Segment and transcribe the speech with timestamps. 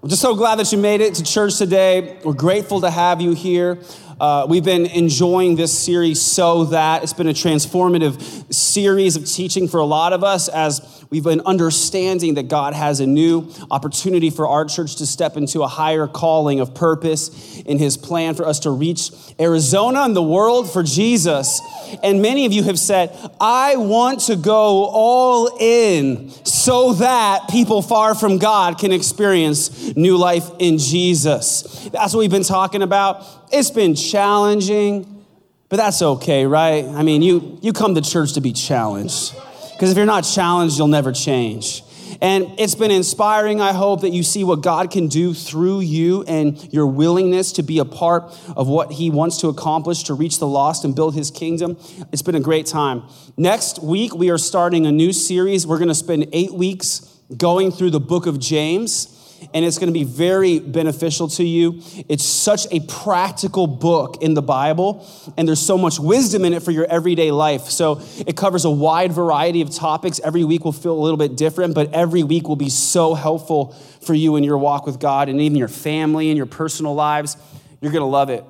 [0.00, 2.18] We're just so glad that you made it to church today.
[2.22, 3.80] We're grateful to have you here.
[4.20, 9.68] Uh, we've been enjoying this series so that it's been a transformative series of teaching
[9.68, 14.30] for a lot of us as we've been understanding that God has a new opportunity
[14.30, 18.44] for our church to step into a higher calling of purpose in his plan for
[18.44, 21.60] us to reach Arizona and the world for Jesus.
[22.02, 27.82] And many of you have said, I want to go all in so that people
[27.82, 31.88] far from God can experience new life in Jesus.
[31.92, 33.24] That's what we've been talking about.
[33.50, 35.24] It's been challenging,
[35.68, 36.84] but that's okay, right?
[36.84, 39.34] I mean, you, you come to church to be challenged.
[39.72, 41.82] Because if you're not challenged, you'll never change.
[42.20, 46.24] And it's been inspiring, I hope, that you see what God can do through you
[46.24, 50.38] and your willingness to be a part of what He wants to accomplish to reach
[50.38, 51.78] the lost and build His kingdom.
[52.10, 53.04] It's been a great time.
[53.36, 55.66] Next week, we are starting a new series.
[55.66, 57.00] We're going to spend eight weeks
[57.36, 59.14] going through the book of James
[59.54, 61.80] and it's going to be very beneficial to you.
[62.08, 66.62] It's such a practical book in the Bible, and there's so much wisdom in it
[66.62, 67.62] for your everyday life.
[67.62, 70.20] So it covers a wide variety of topics.
[70.22, 73.72] Every week will feel a little bit different, but every week will be so helpful
[74.00, 77.36] for you in your walk with God and even your family and your personal lives.
[77.80, 78.44] You're going to love it.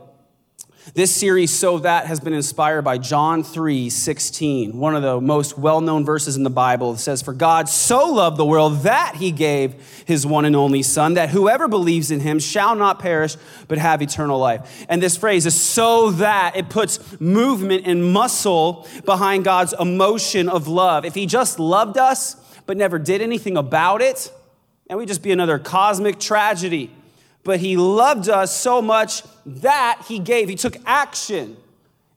[0.94, 5.58] This series, So That, has been inspired by John 3 16, one of the most
[5.58, 6.94] well known verses in the Bible.
[6.94, 9.74] It says, For God so loved the world that he gave
[10.06, 14.00] his one and only Son, that whoever believes in him shall not perish, but have
[14.00, 14.86] eternal life.
[14.88, 20.68] And this phrase is so that it puts movement and muscle behind God's emotion of
[20.68, 21.04] love.
[21.04, 24.32] If he just loved us, but never did anything about it,
[24.88, 26.90] and we'd just be another cosmic tragedy
[27.44, 30.48] but he loved us so much that he gave.
[30.48, 31.56] He took action.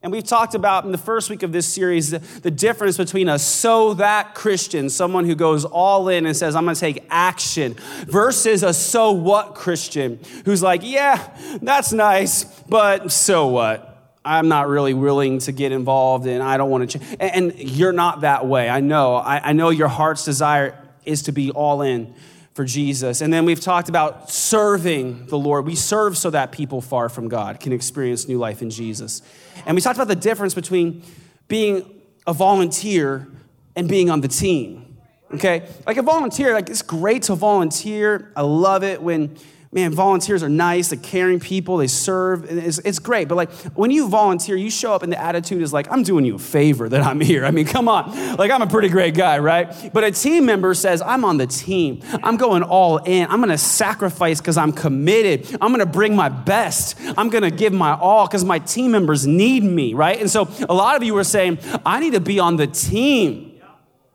[0.04, 3.30] And we've talked about in the first week of this series the, the, difference between
[3.30, 7.06] a so that Christian, someone who goes all in and says, I'm going to take
[7.12, 7.76] action,
[8.08, 11.30] versus a so what Christian who's like, yeah,
[11.62, 13.90] that's nice, but so what?
[14.26, 17.18] I'm not really willing to get involved and I don't want to change.
[17.20, 18.70] And, and you're not that way.
[18.70, 19.16] I know.
[19.16, 22.14] I, I know your heart's desire is to be all in
[22.54, 23.22] for Jesus.
[23.22, 25.66] And then we've talked about serving the Lord.
[25.66, 29.22] We serve so that people far from God can experience new life in Jesus.
[29.66, 31.04] And we talked about the difference between
[31.48, 33.28] being a volunteer
[33.76, 34.98] and being on the team.
[35.34, 35.68] Okay?
[35.88, 38.32] Like a volunteer, like it's great to volunteer.
[38.36, 39.38] I love it when
[39.74, 42.44] man, volunteers are nice, they're caring people, they serve.
[42.50, 43.30] It's, it's great.
[43.30, 46.26] But like when you volunteer, you show up and the attitude is like, I'm doing
[46.26, 47.46] you a favor that I'm here.
[47.46, 48.36] I mean, come on.
[48.36, 49.74] Like I'm a pretty great guy, right?
[49.94, 52.02] But a team member says, I'm on the team.
[52.22, 53.30] I'm going all in.
[53.30, 55.48] I'm going to sacrifice because I'm committed.
[55.62, 56.98] I'm going to bring my best.
[57.18, 60.20] I'm going to give my all because my team members need me, right?
[60.20, 63.62] And so a lot of you are saying, I need to be on the team.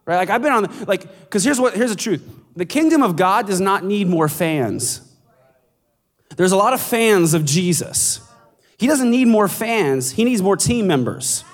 [0.05, 0.17] Right?
[0.17, 2.23] Like I've been on the, like, because here's what here's the truth.
[2.55, 5.06] The kingdom of God does not need more fans.
[6.37, 8.21] There's a lot of fans of Jesus.
[8.79, 11.45] He doesn't need more fans, he needs more team members.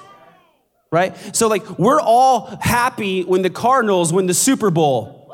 [0.90, 1.16] Right?
[1.34, 5.32] So, like, we're all happy when the Cardinals win the Super Bowl.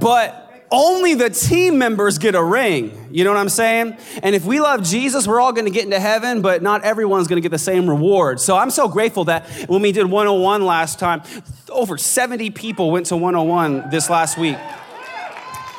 [0.00, 0.42] but
[0.72, 3.08] only the team members get a ring.
[3.12, 3.96] You know what I'm saying?
[4.22, 7.48] And if we love Jesus, we're all to get into heaven, but not everyone's to
[7.48, 8.40] get the same reward.
[8.40, 11.22] So I'm so grateful that when we did 101 last time,
[11.68, 14.56] over 70 people went to 101 this last week.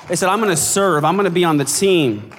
[0.08, 2.31] They said, I'm going to serve, I'm going to be on the team.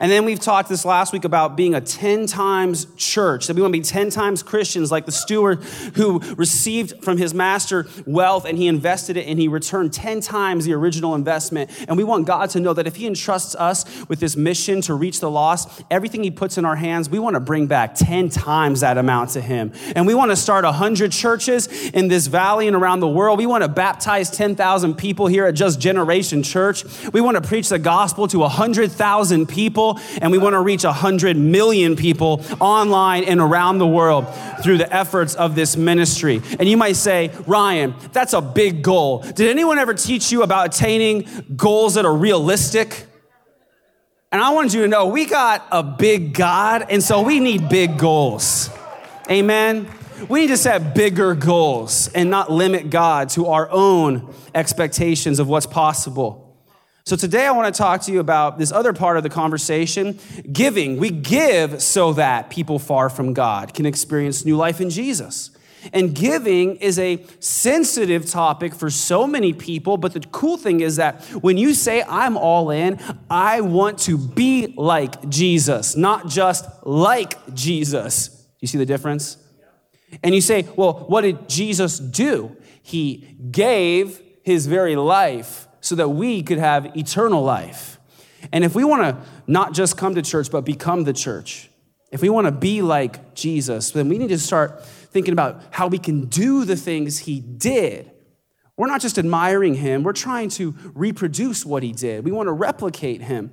[0.00, 3.60] And then we've talked this last week about being a 10 times church, that we
[3.60, 5.62] want to be 10 times Christians, like the steward
[5.94, 10.64] who received from his master wealth and he invested it and he returned 10 times
[10.64, 11.70] the original investment.
[11.86, 14.94] And we want God to know that if he entrusts us with this mission to
[14.94, 18.30] reach the lost, everything he puts in our hands, we want to bring back 10
[18.30, 19.70] times that amount to him.
[19.94, 23.38] And we want to start 100 churches in this valley and around the world.
[23.38, 26.84] We want to baptize 10,000 people here at Just Generation Church.
[27.12, 29.89] We want to preach the gospel to 100,000 people
[30.20, 34.26] and we want to reach 100 million people online and around the world
[34.62, 36.42] through the efforts of this ministry.
[36.58, 39.20] And you might say, Ryan, that's a big goal.
[39.20, 41.26] Did anyone ever teach you about attaining
[41.56, 43.06] goals that are realistic?
[44.32, 47.68] And I wanted you to know we got a big God, and so we need
[47.68, 48.70] big goals.
[49.28, 49.88] Amen.
[50.28, 55.48] We need to set bigger goals and not limit God to our own expectations of
[55.48, 56.49] what's possible.
[57.04, 60.18] So today I want to talk to you about this other part of the conversation
[60.52, 60.98] giving.
[60.98, 65.50] We give so that people far from God can experience new life in Jesus.
[65.94, 70.96] And giving is a sensitive topic for so many people, but the cool thing is
[70.96, 73.00] that when you say, I'm all in,
[73.30, 78.46] I want to be like Jesus, not just like Jesus.
[78.60, 79.38] You see the difference?
[80.22, 82.54] And you say, well, what did Jesus do?
[82.82, 87.98] He gave his very life so that we could have eternal life.
[88.52, 91.70] And if we want to not just come to church, but become the church,
[92.10, 95.86] if we want to be like Jesus, then we need to start thinking about how
[95.86, 98.10] we can do the things he did.
[98.76, 102.24] We're not just admiring him, we're trying to reproduce what he did.
[102.24, 103.52] We want to replicate him.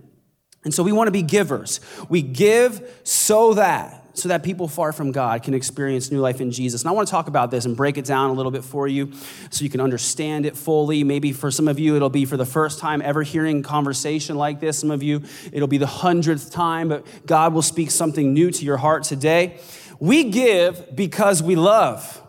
[0.64, 1.80] And so we want to be givers.
[2.10, 6.52] We give so that so that people far from God can experience new life in
[6.52, 6.82] Jesus.
[6.82, 8.88] And I want to talk about this and break it down a little bit for
[8.88, 9.12] you
[9.50, 11.04] so you can understand it fully.
[11.04, 14.60] Maybe for some of you, it'll be for the first time ever hearing conversation like
[14.60, 14.80] this.
[14.80, 18.66] Some of you, it'll be the hundredth time, but God will speak something new to
[18.66, 19.60] your heart today.
[20.00, 22.22] We give because we love.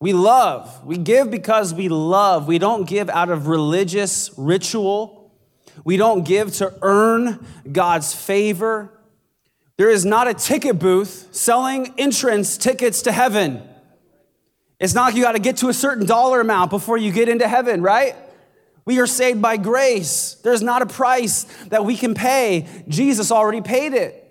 [0.00, 0.84] We love.
[0.84, 2.46] We give because we love.
[2.46, 5.32] We don't give out of religious ritual.
[5.84, 8.95] We don't give to earn God's favor.
[9.76, 13.62] There is not a ticket booth selling entrance tickets to heaven.
[14.80, 17.28] It's not like you got to get to a certain dollar amount before you get
[17.28, 18.14] into heaven, right?
[18.84, 20.34] We are saved by grace.
[20.44, 22.66] There's not a price that we can pay.
[22.88, 24.22] Jesus already paid it.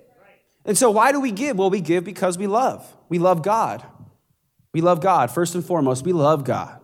[0.63, 1.57] And so, why do we give?
[1.57, 2.86] Well, we give because we love.
[3.09, 3.86] We love God.
[4.74, 5.30] We love God.
[5.30, 6.80] First and foremost, we love God.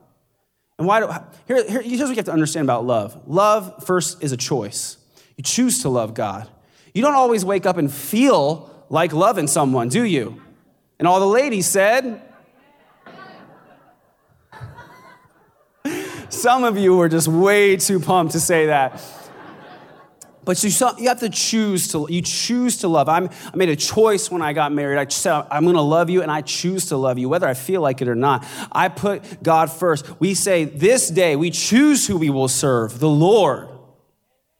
[0.78, 1.10] And why do,
[1.48, 4.98] here, here, here's what you have to understand about love love, first, is a choice.
[5.38, 6.50] You choose to love God.
[6.94, 10.42] You don't always wake up and feel like loving someone, do you?
[11.00, 12.22] And all the ladies said,
[16.30, 19.02] Some of you were just way too pumped to say that.
[20.44, 20.72] But you,
[21.08, 23.08] have to choose to you choose to love.
[23.08, 24.98] I'm, I made a choice when I got married.
[24.98, 27.54] I said I'm going to love you, and I choose to love you, whether I
[27.54, 28.46] feel like it or not.
[28.72, 30.20] I put God first.
[30.20, 33.68] We say this day we choose who we will serve, the Lord.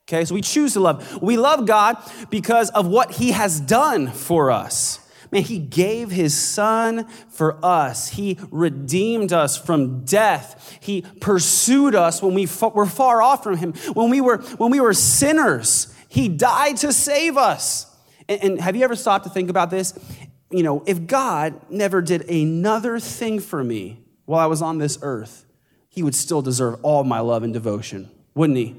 [0.08, 1.22] Okay, so we choose to love.
[1.22, 1.98] We love God
[2.30, 5.00] because of what He has done for us.
[5.32, 8.10] Man, He gave His Son for us.
[8.10, 10.78] He redeemed us from death.
[10.82, 13.74] He pursued us when we were far off from Him.
[13.94, 17.88] When we were, when we were sinners, He died to save us.
[18.28, 19.98] And, and have you ever stopped to think about this?
[20.50, 25.00] You know, if God never did another thing for me while I was on this
[25.02, 25.46] earth,
[25.88, 28.76] He would still deserve all my love and devotion, wouldn't He?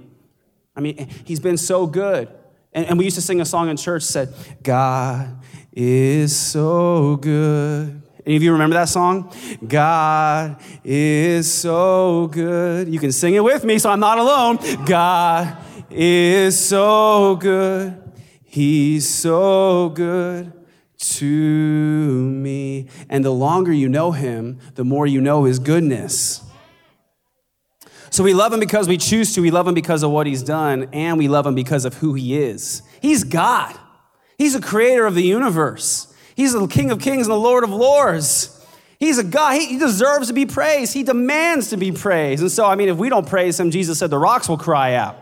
[0.75, 2.29] I mean, he's been so good.
[2.73, 5.39] And, and we used to sing a song in church said, God
[5.73, 8.03] is so good.
[8.25, 9.33] Any of you remember that song?
[9.67, 12.89] God is so good.
[12.89, 14.59] You can sing it with me so I'm not alone.
[14.87, 15.57] God
[15.91, 18.01] is so good.
[18.45, 20.53] He's so good
[20.99, 22.89] to me.
[23.09, 26.43] And the longer you know him, the more you know his goodness.
[28.13, 29.41] So we love him because we choose to.
[29.41, 32.13] We love him because of what he's done, and we love him because of who
[32.13, 32.83] he is.
[33.01, 33.75] He's God.
[34.37, 36.13] He's the creator of the universe.
[36.37, 38.63] He's the King of kings and the Lord of lords.
[38.99, 39.55] He's a God.
[39.55, 40.93] He, deserves to be praised.
[40.93, 42.43] He demands to be praised.
[42.43, 44.93] And so, I mean, if we don't praise him, Jesus said the rocks will cry
[44.93, 45.17] out.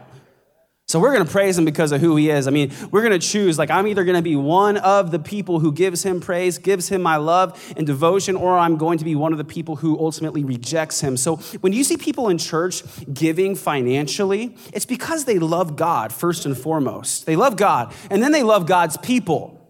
[0.90, 2.48] So we're going to praise him because of who he is.
[2.48, 5.20] I mean, we're going to choose, like, I'm either going to be one of the
[5.20, 9.04] people who gives him praise, gives him my love and devotion, or I'm going to
[9.04, 11.16] be one of the people who ultimately rejects him.
[11.16, 12.82] So when you see people in church
[13.14, 17.24] giving financially, it's because they love God first and foremost.
[17.24, 19.60] They love God, and then they love God's people.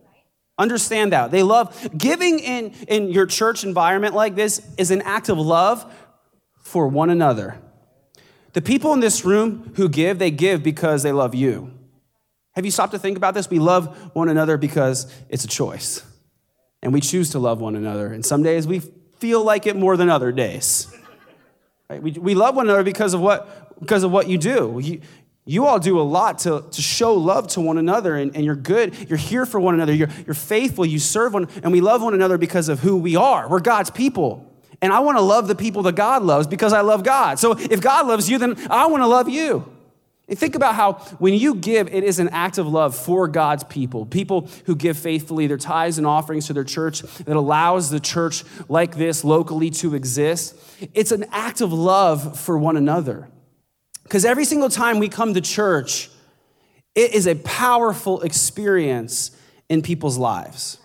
[0.57, 1.31] Understand that.
[1.31, 5.85] They love giving in, in your church environment like this is an act of love
[6.63, 7.61] for one another.
[8.53, 11.73] The people in this room who give, they give because they love you.
[12.53, 13.49] Have you stopped to think about this?
[13.49, 16.03] We love one another because it's a choice.
[16.83, 18.13] And we choose to love one another.
[18.13, 18.81] And some days we
[19.19, 20.93] feel like it more than other days.
[21.89, 22.03] Right?
[22.03, 24.81] We, we love one another because of what, because of what you do.
[24.83, 25.01] You,
[25.45, 28.55] you all do a lot to, to show love to one another, and, and you're
[28.55, 29.09] good.
[29.09, 29.93] You're here for one another.
[29.93, 30.85] You're, you're faithful.
[30.87, 33.49] You serve one, and we love one another because of who we are.
[33.49, 34.50] We're God's people.
[34.83, 37.39] And I want to love the people that God loves because I love God.
[37.39, 39.71] So if God loves you, then I want to love you.
[40.31, 43.65] And think about how when you give, it is an act of love for God's
[43.65, 47.99] people, people who give faithfully their tithes and offerings to their church that allows the
[47.99, 50.57] church like this locally to exist.
[50.95, 53.29] It's an act of love for one another.
[54.05, 56.11] Because every single time we come to church,
[56.95, 59.33] it is a powerful experience
[59.69, 60.79] in people's lives.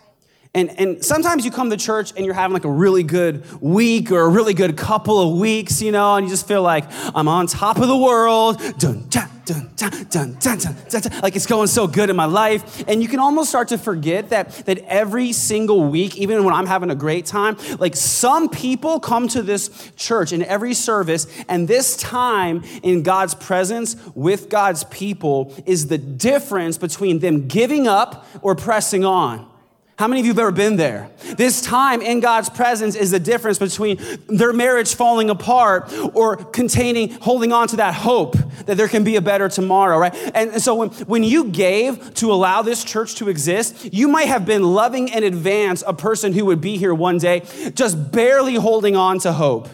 [0.55, 4.09] And, and sometimes you come to church and you're having like a really good week
[4.09, 7.27] or a really good couple of weeks, you know, and you just feel like I'm
[7.27, 8.61] on top of the world.
[8.77, 12.23] Dun, dun, dun, dun, dun, dun, dun, dun, Like it's going so good in my
[12.23, 12.85] life.
[12.87, 16.67] And you can almost start to forget that, that every single week, even when I'm
[16.67, 21.27] having a great time, like some people come to this church in every service.
[21.49, 27.89] And this time in God's presence with God's people is the difference between them giving
[27.89, 29.51] up or pressing on.
[29.97, 31.09] How many of you have ever been there?
[31.37, 33.97] This time in God's presence is the difference between
[34.27, 38.35] their marriage falling apart or containing, holding on to that hope
[38.65, 40.13] that there can be a better tomorrow, right?
[40.35, 44.45] And so when, when you gave to allow this church to exist, you might have
[44.45, 48.97] been loving in advance a person who would be here one day, just barely holding
[48.97, 49.69] on to hope.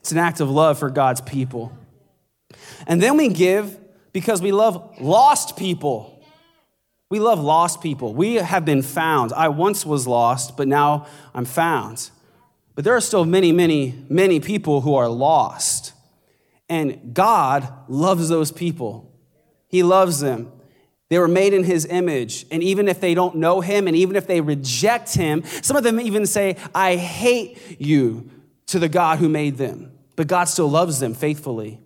[0.00, 1.72] It's an act of love for God's people.
[2.86, 3.78] And then we give
[4.12, 6.21] because we love lost people.
[7.12, 8.14] We love lost people.
[8.14, 9.34] We have been found.
[9.34, 11.04] I once was lost, but now
[11.34, 12.08] I'm found.
[12.74, 15.92] But there are still many, many, many people who are lost.
[16.70, 19.12] And God loves those people.
[19.68, 20.50] He loves them.
[21.10, 22.46] They were made in his image.
[22.50, 25.82] And even if they don't know him and even if they reject him, some of
[25.82, 28.30] them even say, I hate you
[28.68, 29.92] to the God who made them.
[30.16, 31.78] But God still loves them faithfully.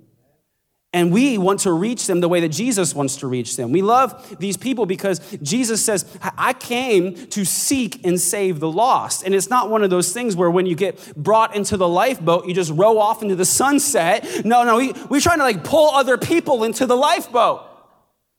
[0.93, 3.71] And we want to reach them the way that Jesus wants to reach them.
[3.71, 6.07] We love these people because Jesus says,
[6.39, 9.25] I came to seek and save the lost.
[9.25, 12.47] And it's not one of those things where when you get brought into the lifeboat,
[12.47, 14.27] you just row off into the sunset.
[14.45, 17.63] No, no, we, we're trying to like pull other people into the lifeboat.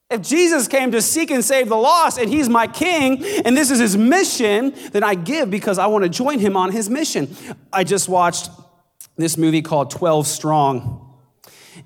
[0.09, 3.69] If Jesus came to seek and save the lost and he's my king and this
[3.69, 7.35] is his mission, then I give because I want to join him on his mission.
[7.73, 8.49] I just watched
[9.17, 11.06] this movie called 12 Strong.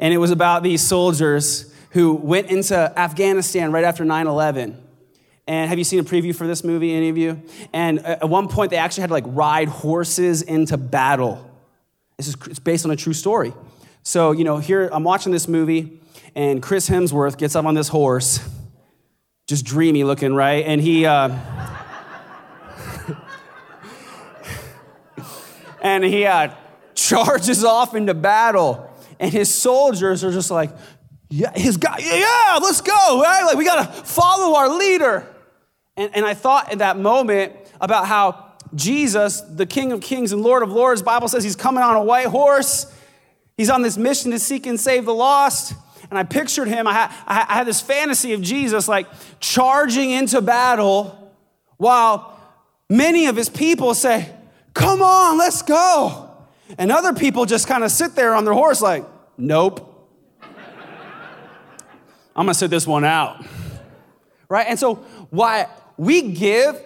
[0.01, 4.81] And it was about these soldiers who went into Afghanistan right after 9 11.
[5.47, 7.41] And have you seen a preview for this movie, any of you?
[7.71, 11.47] And at one point, they actually had to like ride horses into battle.
[12.17, 13.53] This is it's based on a true story.
[14.01, 16.01] So, you know, here I'm watching this movie,
[16.35, 18.39] and Chris Hemsworth gets up on this horse,
[19.47, 20.65] just dreamy looking, right?
[20.65, 21.29] And he, uh,
[25.81, 26.53] and he uh,
[26.95, 28.90] charges off into battle
[29.21, 30.71] and his soldiers are just like,
[31.29, 33.43] yeah, his guy, yeah, let's go, right?
[33.45, 35.25] Like we gotta follow our leader.
[35.95, 40.41] And, and I thought in that moment about how Jesus, the King of Kings and
[40.41, 42.91] Lord of Lords, Bible says he's coming on a white horse.
[43.57, 45.73] He's on this mission to seek and save the lost.
[46.09, 49.07] And I pictured him, I had, I had this fantasy of Jesus like
[49.39, 51.31] charging into battle
[51.77, 52.39] while
[52.89, 54.33] many of his people say,
[54.73, 56.20] Come on, let's go.
[56.77, 59.05] And other people just kind of sit there on their horse, like,
[59.37, 59.87] nope.
[62.35, 63.45] I'm gonna sit this one out.
[64.47, 64.65] Right?
[64.67, 64.95] And so,
[65.29, 66.81] why we give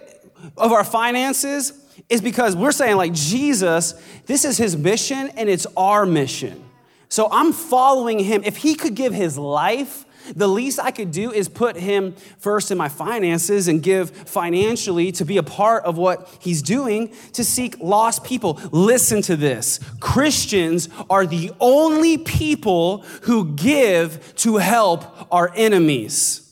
[0.56, 1.72] of our finances
[2.08, 3.94] is because we're saying, like, Jesus,
[4.26, 6.62] this is his mission and it's our mission.
[7.08, 8.42] So I'm following him.
[8.44, 12.70] If he could give his life the least I could do is put him first
[12.70, 17.44] in my finances and give financially to be a part of what he's doing to
[17.44, 18.60] seek lost people.
[18.72, 26.42] Listen to this Christians are the only people who give to help our enemies.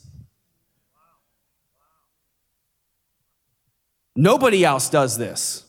[4.17, 5.65] Nobody else does this.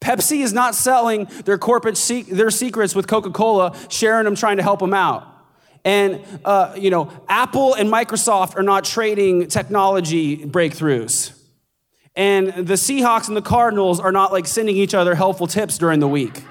[0.00, 4.62] Pepsi is not selling their corporate se- their secrets with Coca-Cola, sharing them trying to
[4.62, 5.33] help them out.
[5.84, 11.38] And, uh, you know, Apple and Microsoft are not trading technology breakthroughs.
[12.16, 16.00] And the Seahawks and the Cardinals are not like sending each other helpful tips during
[16.00, 16.42] the week.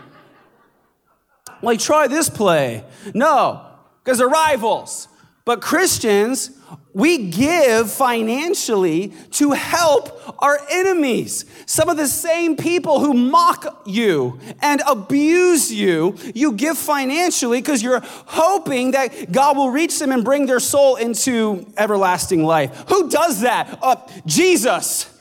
[1.61, 2.83] Like, try this play.
[3.13, 3.65] No,
[4.03, 5.07] because they're rivals.
[5.45, 6.51] But Christians,
[6.93, 11.45] we give financially to help our enemies.
[11.65, 17.81] Some of the same people who mock you and abuse you, you give financially because
[17.81, 22.85] you're hoping that God will reach them and bring their soul into everlasting life.
[22.89, 23.79] Who does that?
[23.81, 23.95] Uh,
[24.25, 25.12] Jesus.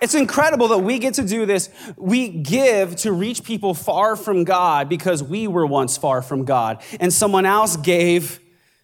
[0.00, 1.70] It's incredible that we get to do this.
[1.96, 6.82] We give to reach people far from God because we were once far from God,
[7.00, 8.40] and someone else gave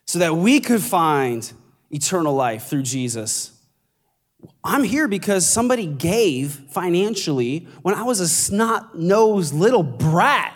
[0.07, 1.51] so that we could find
[1.91, 3.53] eternal life through Jesus.
[4.63, 10.55] I'm here because somebody gave financially when I was a snot nosed little brat.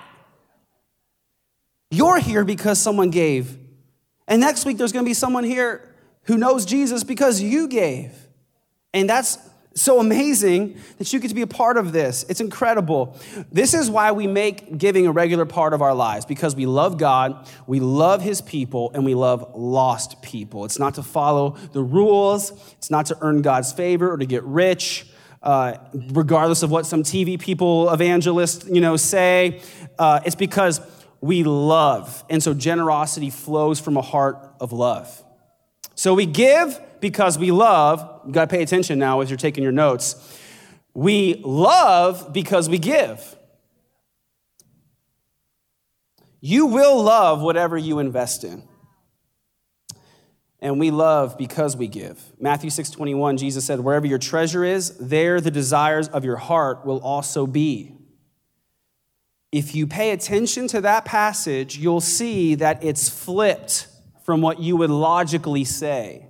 [1.90, 3.56] You're here because someone gave.
[4.26, 8.12] And next week, there's going to be someone here who knows Jesus because you gave.
[8.92, 9.38] And that's
[9.80, 12.24] so amazing that you get to be a part of this.
[12.28, 13.18] It's incredible.
[13.52, 16.98] This is why we make giving a regular part of our lives because we love
[16.98, 20.64] God, we love His people, and we love lost people.
[20.64, 24.42] It's not to follow the rules, it's not to earn God's favor or to get
[24.44, 25.06] rich.
[25.40, 25.76] Uh,
[26.10, 29.62] regardless of what some TV people, evangelists, you know, say,
[29.96, 30.80] uh, it's because
[31.20, 35.24] we love, and so generosity flows from a heart of love.
[35.94, 39.62] So we give because we love, you got to pay attention now as you're taking
[39.62, 40.38] your notes.
[40.94, 43.36] We love because we give.
[46.40, 48.62] You will love whatever you invest in.
[50.60, 52.20] and we love because we give.
[52.40, 56.84] Matthew 6 21, Jesus said, Wherever your treasure is, there the desires of your heart
[56.84, 57.94] will also be.
[59.52, 63.88] If you pay attention to that passage, you'll see that it's flipped
[64.24, 66.27] from what you would logically say.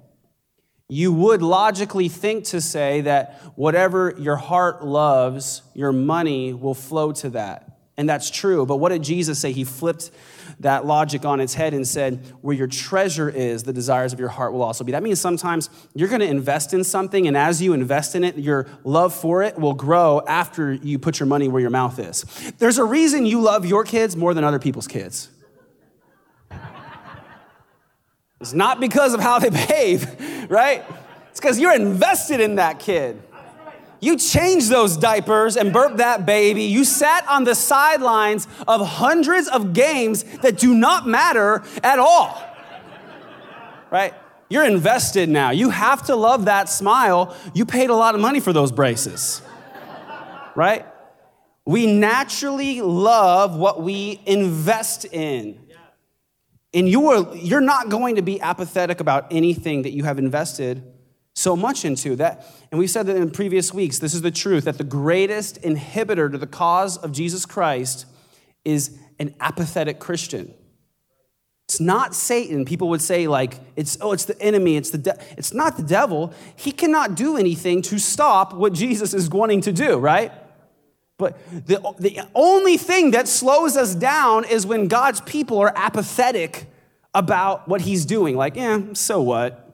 [0.88, 7.12] You would logically think to say that whatever your heart loves, your money will flow
[7.12, 7.78] to that.
[7.99, 8.64] And that's true.
[8.64, 9.52] But what did Jesus say?
[9.52, 10.12] He flipped
[10.61, 14.28] that logic on its head and said, Where your treasure is, the desires of your
[14.28, 14.92] heart will also be.
[14.92, 18.38] That means sometimes you're going to invest in something, and as you invest in it,
[18.38, 22.25] your love for it will grow after you put your money where your mouth is.
[22.59, 25.28] There's a reason you love your kids more than other people's kids.
[28.40, 30.85] It's not because of how they behave, right?
[31.30, 33.23] It's because you're invested in that kid.
[34.00, 36.64] You changed those diapers and burped that baby.
[36.64, 42.40] You sat on the sidelines of hundreds of games that do not matter at all.
[43.90, 44.14] Right?
[44.49, 45.50] You're invested now.
[45.50, 47.37] You have to love that smile.
[47.54, 49.42] You paid a lot of money for those braces.
[50.54, 50.87] Right?
[51.66, 55.59] We naturally love what we invest in.
[56.75, 60.82] And you are, you're not going to be apathetic about anything that you have invested
[61.34, 64.64] so much into that and we've said that in previous weeks this is the truth
[64.64, 68.06] that the greatest inhibitor to the cause of jesus christ
[68.64, 70.54] is an apathetic christian.
[71.66, 72.64] It's not satan.
[72.64, 75.18] People would say like it's oh it's the enemy it's the de-.
[75.37, 76.32] it's not the devil.
[76.56, 80.32] He cannot do anything to stop what jesus is wanting to do right
[81.18, 86.66] but the, the only thing that slows us down is when god's people are apathetic
[87.14, 89.68] about what he's doing like yeah so what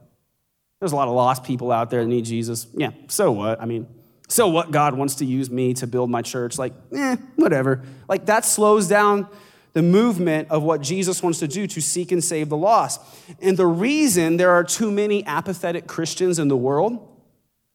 [0.84, 2.66] there's a lot of lost people out there that need Jesus.
[2.74, 3.58] Yeah, so what?
[3.58, 3.86] I mean,
[4.28, 4.70] so what?
[4.70, 6.58] God wants to use me to build my church.
[6.58, 7.82] Like, eh, whatever.
[8.06, 9.26] Like, that slows down
[9.72, 13.00] the movement of what Jesus wants to do to seek and save the lost.
[13.40, 16.98] And the reason there are too many apathetic Christians in the world,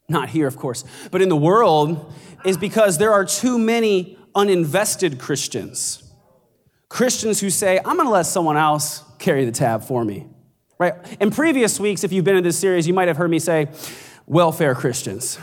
[0.09, 2.13] not here, of course, but in the world,
[2.45, 6.03] is because there are too many uninvested Christians.
[6.89, 10.27] Christians who say, I'm gonna let someone else carry the tab for me.
[10.79, 10.95] Right?
[11.19, 13.67] In previous weeks, if you've been in this series, you might have heard me say,
[14.25, 15.37] welfare Christians.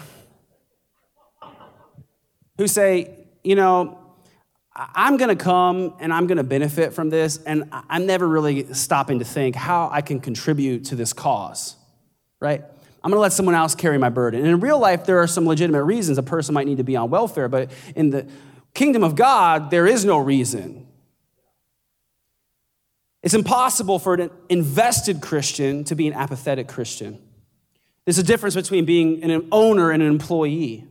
[2.59, 3.99] Who say, you know,
[4.75, 9.25] I'm to come and I'm to benefit from this, and I'm never really stopping to
[9.25, 11.77] think how I can contribute to this cause,
[12.41, 12.65] right?
[13.07, 14.41] I'm going to let someone else carry my burden.
[14.41, 16.97] And in real life, there are some legitimate reasons a person might need to be
[16.97, 18.27] on welfare, but in the
[18.75, 20.89] kingdom of God, there is no reason.
[23.23, 27.23] It's impossible for an invested Christian to be an apathetic Christian.
[28.07, 30.85] There's a difference between being an owner and an employee.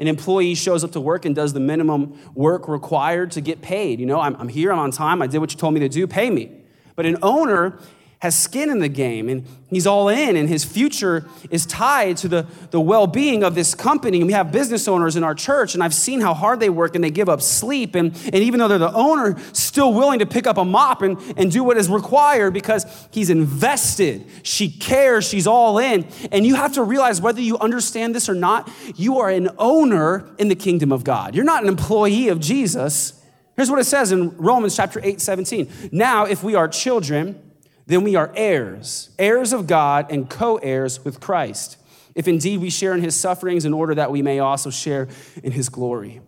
[0.00, 4.00] An employee shows up to work and does the minimum work required to get paid.
[4.00, 5.88] You know, I'm, I'm here, I'm on time, I did what you told me to
[5.88, 6.50] do, pay me.
[6.96, 7.78] But an owner
[8.22, 12.28] has skin in the game and he's all in and his future is tied to
[12.28, 14.18] the, the well-being of this company.
[14.18, 16.94] And we have business owners in our church and i've seen how hard they work
[16.94, 20.26] and they give up sleep and, and even though they're the owner still willing to
[20.26, 24.24] pick up a mop and, and do what is required because he's invested.
[24.44, 25.28] She cares.
[25.28, 26.06] She's all in.
[26.30, 30.32] And you have to realize whether you understand this or not you are an owner
[30.38, 31.34] in the kingdom of god.
[31.34, 33.20] You're not an employee of jesus.
[33.56, 37.48] Here's what it says in romans chapter 8 17 now if we are children
[37.86, 41.76] then we are heirs, heirs of God and co heirs with Christ,
[42.14, 45.08] if indeed we share in his sufferings in order that we may also share
[45.42, 46.20] in his glory.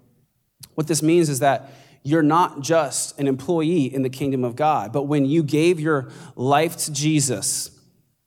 [0.75, 4.93] What this means is that you're not just an employee in the kingdom of God,
[4.93, 7.71] but when you gave your life to Jesus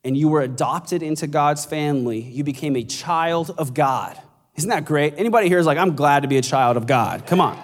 [0.04, 4.20] and you were adopted into God's family, you became a child of God.
[4.56, 5.14] Isn't that great?
[5.18, 7.28] Anybody here is like, I'm glad to be a child of God.
[7.28, 7.62] Come on.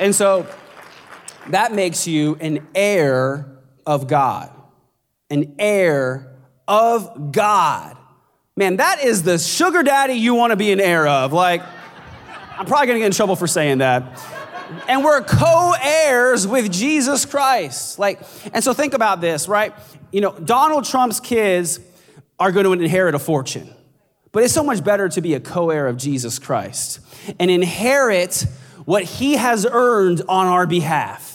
[0.00, 0.46] And so
[1.50, 3.51] that makes you an heir
[3.86, 4.50] of God,
[5.30, 6.34] an heir
[6.68, 7.96] of God.
[8.56, 11.32] Man, that is the sugar daddy you want to be an heir of.
[11.32, 11.62] Like,
[12.58, 14.22] I'm probably going to get in trouble for saying that.
[14.88, 17.98] And we're co heirs with Jesus Christ.
[17.98, 18.20] Like,
[18.52, 19.74] and so think about this, right?
[20.10, 21.80] You know, Donald Trump's kids
[22.38, 23.72] are going to inherit a fortune.
[24.32, 27.00] But it's so much better to be a co heir of Jesus Christ
[27.38, 28.46] and inherit
[28.84, 31.31] what he has earned on our behalf.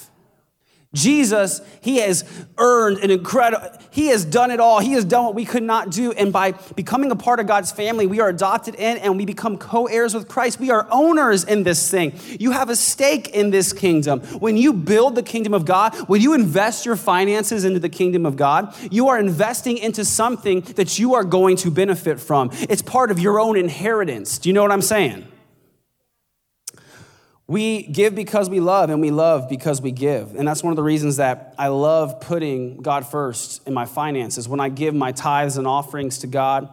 [0.93, 2.23] Jesus, he has
[2.57, 4.79] earned an incredible, he has done it all.
[4.79, 6.11] He has done what we could not do.
[6.13, 9.57] And by becoming a part of God's family, we are adopted in and we become
[9.57, 10.59] co heirs with Christ.
[10.59, 12.13] We are owners in this thing.
[12.39, 14.21] You have a stake in this kingdom.
[14.39, 18.25] When you build the kingdom of God, when you invest your finances into the kingdom
[18.25, 22.49] of God, you are investing into something that you are going to benefit from.
[22.53, 24.37] It's part of your own inheritance.
[24.37, 25.27] Do you know what I'm saying?
[27.47, 30.35] We give because we love, and we love because we give.
[30.35, 34.49] And that's one of the reasons that I love putting God first in my finances.
[34.49, 36.69] When I give my tithes and offerings to God,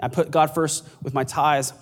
[0.00, 1.74] I put God first with my tithes,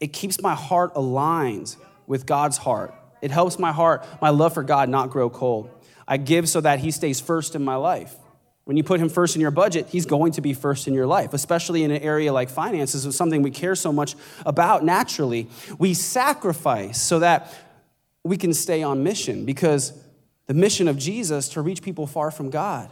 [0.00, 2.94] it keeps my heart aligned with God's heart.
[3.20, 5.68] It helps my heart, my love for God, not grow cold.
[6.08, 8.16] I give so that He stays first in my life.
[8.64, 11.06] When you put him first in your budget, he's going to be first in your
[11.06, 14.14] life, especially in an area like finances, is something we care so much
[14.46, 15.48] about naturally.
[15.78, 17.52] We sacrifice so that
[18.24, 19.92] we can stay on mission because
[20.46, 22.90] the mission of Jesus to reach people far from God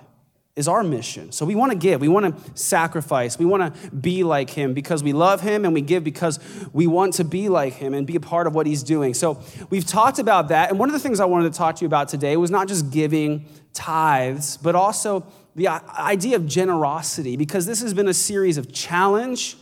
[0.58, 1.30] is our mission.
[1.30, 4.74] So we want to give, we want to sacrifice, we want to be like him
[4.74, 6.40] because we love him and we give because
[6.72, 9.14] we want to be like him and be a part of what he's doing.
[9.14, 10.70] So we've talked about that.
[10.70, 12.66] And one of the things I wanted to talk to you about today was not
[12.66, 18.58] just giving tithes, but also the idea of generosity because this has been a series
[18.58, 19.56] of challenge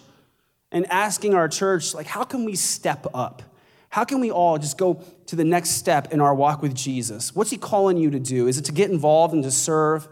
[0.72, 3.42] and asking our church like how can we step up?
[3.90, 7.34] How can we all just go to the next step in our walk with Jesus?
[7.34, 8.46] What's he calling you to do?
[8.46, 10.08] Is it to get involved and to serve?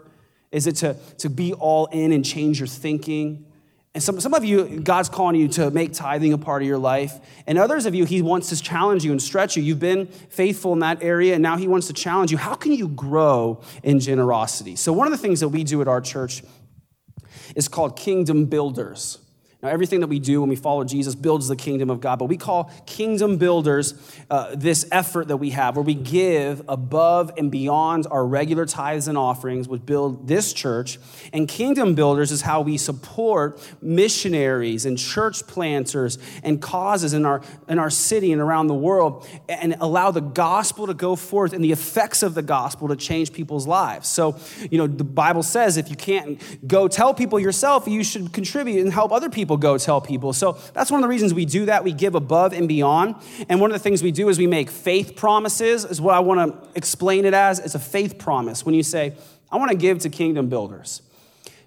[0.51, 3.45] Is it to, to be all in and change your thinking?
[3.95, 6.77] And some, some of you, God's calling you to make tithing a part of your
[6.77, 7.17] life.
[7.47, 9.63] And others of you, He wants to challenge you and stretch you.
[9.63, 12.37] You've been faithful in that area, and now He wants to challenge you.
[12.37, 14.75] How can you grow in generosity?
[14.75, 16.43] So, one of the things that we do at our church
[17.55, 19.19] is called Kingdom Builders.
[19.65, 22.25] Now, everything that we do when we follow Jesus builds the kingdom of God, but
[22.25, 23.95] we call kingdom builders
[24.29, 29.07] uh, this effort that we have where we give above and beyond our regular tithes
[29.07, 30.99] and offerings, which build this church.
[31.33, 37.41] And kingdom builders is how we support missionaries and church planters and causes in our,
[37.67, 41.63] in our city and around the world and allow the gospel to go forth and
[41.63, 44.07] the effects of the gospel to change people's lives.
[44.07, 44.37] So,
[44.69, 48.83] you know, the Bible says if you can't go tell people yourself, you should contribute
[48.83, 50.33] and help other people people go tell people.
[50.33, 51.83] So that's one of the reasons we do that.
[51.83, 53.15] We give above and beyond.
[53.49, 56.19] And one of the things we do is we make faith promises, is what I
[56.19, 57.59] want to explain it as.
[57.59, 58.65] It's a faith promise.
[58.65, 59.15] When you say,
[59.51, 61.01] I want to give to kingdom builders,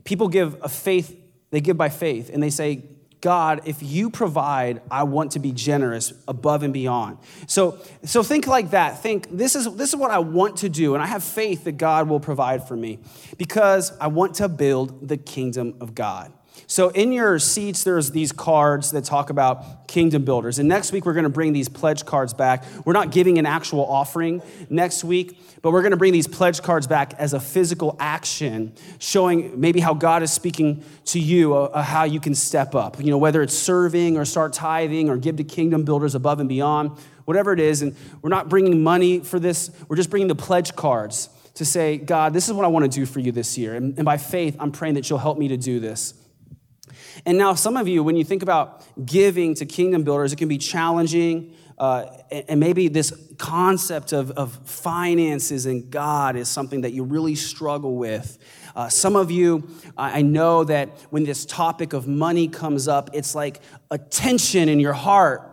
[0.04, 1.16] people give a faith,
[1.50, 2.84] they give by faith, and they say,
[3.20, 7.18] God, if you provide, I want to be generous above and beyond.
[7.48, 9.02] So, so think like that.
[9.02, 11.78] Think this is this is what I want to do, and I have faith that
[11.78, 13.00] God will provide for me
[13.36, 16.32] because I want to build the kingdom of God.
[16.66, 20.58] So, in your seats, there's these cards that talk about kingdom builders.
[20.58, 22.64] And next week, we're going to bring these pledge cards back.
[22.84, 26.62] We're not giving an actual offering next week, but we're going to bring these pledge
[26.62, 31.70] cards back as a physical action, showing maybe how God is speaking to you, uh,
[31.72, 32.98] uh, how you can step up.
[33.02, 36.48] You know, whether it's serving or start tithing or give to kingdom builders above and
[36.48, 36.92] beyond,
[37.24, 37.82] whatever it is.
[37.82, 41.98] And we're not bringing money for this, we're just bringing the pledge cards to say,
[41.98, 43.74] God, this is what I want to do for you this year.
[43.74, 46.14] And, and by faith, I'm praying that you'll help me to do this.
[47.26, 50.48] And now, some of you, when you think about giving to kingdom builders, it can
[50.48, 51.54] be challenging.
[51.78, 52.06] Uh,
[52.48, 57.94] and maybe this concept of, of finances and God is something that you really struggle
[57.96, 58.36] with.
[58.74, 63.34] Uh, some of you, I know that when this topic of money comes up, it's
[63.34, 63.60] like
[63.92, 65.48] a tension in your heart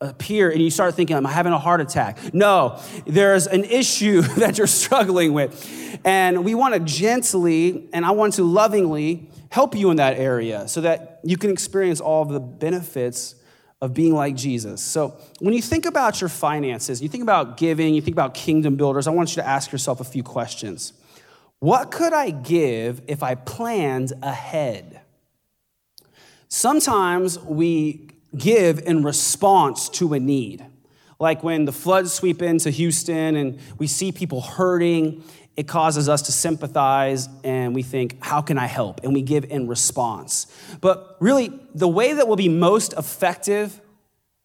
[0.00, 2.34] appear and you start thinking, Am I having a heart attack?
[2.34, 6.00] No, there's an issue that you're struggling with.
[6.04, 10.66] And we want to gently and I want to lovingly help you in that area
[10.66, 13.36] so that you can experience all of the benefits
[13.80, 14.82] of being like Jesus.
[14.82, 18.74] So, when you think about your finances, you think about giving, you think about kingdom
[18.74, 20.92] builders, I want you to ask yourself a few questions.
[21.60, 25.00] What could I give if I planned ahead?
[26.48, 30.66] Sometimes we give in response to a need.
[31.20, 35.22] Like when the floods sweep into Houston and we see people hurting
[35.56, 39.02] it causes us to sympathize and we think, how can I help?
[39.04, 40.46] And we give in response.
[40.80, 43.80] But really, the way that will be most effective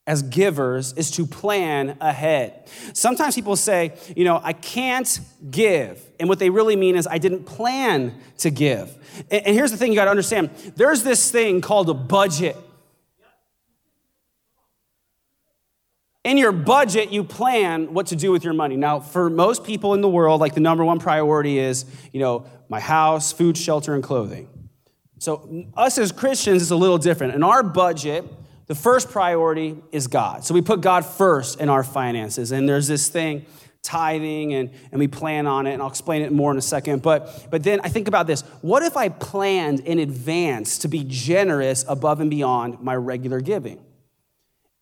[0.10, 2.68] as givers is to plan ahead.
[2.94, 5.20] Sometimes people say, you know, I can't
[5.52, 6.04] give.
[6.20, 8.96] And what they really mean is, I didn't plan to give.
[9.30, 12.58] And here's the thing you got to understand there's this thing called a budget.
[16.30, 18.76] In your budget, you plan what to do with your money.
[18.76, 22.46] Now, for most people in the world, like the number one priority is, you know,
[22.70, 24.48] my house, food, shelter, and clothing.
[25.18, 27.34] So, us as Christians is a little different.
[27.34, 28.26] In our budget,
[28.68, 30.46] the first priority is God.
[30.46, 32.52] So, we put God first in our finances.
[32.52, 33.48] And there's this thing,
[33.82, 35.74] tithing, and, and we plan on it.
[35.74, 37.02] And I'll explain it more in a second.
[37.02, 41.04] But, but then I think about this what if I planned in advance to be
[41.08, 43.84] generous above and beyond my regular giving?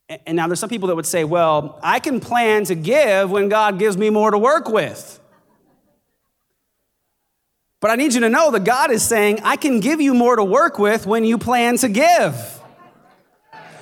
[0.10, 3.50] And now there's some people that would say, well, I can plan to give when
[3.50, 5.20] God gives me more to work with.
[7.80, 10.36] But I need you to know that God is saying, I can give you more
[10.36, 12.62] to work with when you plan to give.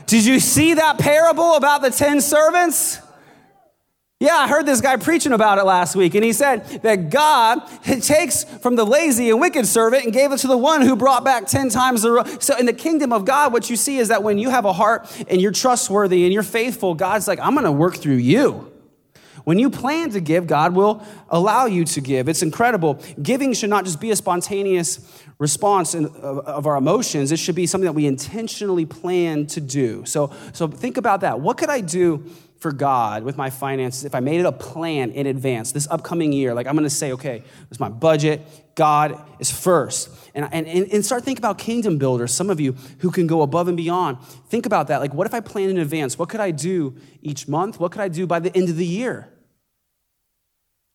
[0.07, 2.99] Did you see that parable about the 10 servants?
[4.21, 7.59] Yeah, I heard this guy preaching about it last week, and he said that God
[7.83, 11.25] takes from the lazy and wicked servant and gave it to the one who brought
[11.25, 12.23] back 10 times the.
[12.39, 14.71] So in the kingdom of God, what you see is that when you have a
[14.71, 18.71] heart and you're trustworthy and you're faithful, God's like, I'm going to work through you.
[19.43, 22.29] When you plan to give, God will allow you to give.
[22.29, 22.99] It's incredible.
[23.21, 24.99] Giving should not just be a spontaneous
[25.39, 30.05] response of, our emotions, it should be something that we intentionally plan to do.
[30.05, 31.41] So, so think about that.
[31.41, 32.23] What could I do
[32.59, 36.33] for God with my finances if I made it a plan in advance this upcoming
[36.33, 36.53] year?
[36.53, 38.41] Like, I'm gonna say, okay, is my budget.
[38.75, 40.09] God is first.
[40.33, 43.67] And, and, and start thinking about kingdom builders, some of you who can go above
[43.67, 44.19] and beyond.
[44.49, 44.99] Think about that.
[44.99, 46.19] Like, what if I plan in advance?
[46.19, 47.79] What could I do each month?
[47.79, 49.29] What could I do by the end of the year?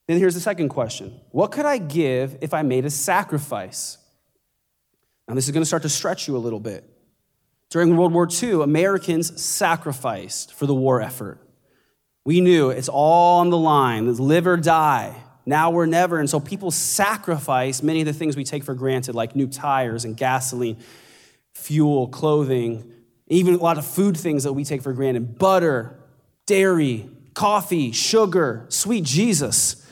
[0.08, 3.96] Then here's the second question What could I give if I made a sacrifice?
[5.28, 6.84] Now, this is to start to stretch you a little bit.
[7.70, 11.38] During World War II, Americans sacrificed for the war effort.
[12.24, 16.18] We knew it's all on the line, live or die, now or never.
[16.18, 20.04] And so people sacrifice many of the things we take for granted, like new tires
[20.04, 20.76] and gasoline,
[21.54, 22.92] fuel, clothing,
[23.28, 25.98] even a lot of food things that we take for granted butter,
[26.46, 29.86] dairy, coffee, sugar, sweet Jesus.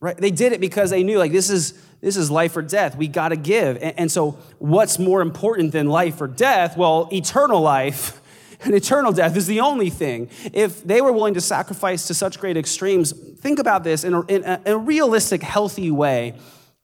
[0.00, 0.16] Right?
[0.16, 2.96] They did it because they knew, like, this is this is life or death.
[2.96, 3.76] We got to give.
[3.82, 6.76] And, and, so, what's more important than life or death?
[6.76, 8.20] Well, eternal life
[8.60, 10.28] and eternal death is the only thing.
[10.52, 14.20] If they were willing to sacrifice to such great extremes, think about this in a,
[14.22, 16.34] in a, in a realistic, healthy way.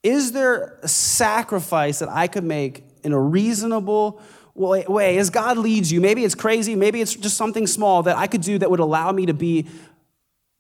[0.03, 4.21] Is there a sacrifice that I could make in a reasonable
[4.55, 6.01] way as God leads you?
[6.01, 9.11] Maybe it's crazy, maybe it's just something small that I could do that would allow
[9.13, 9.67] me to be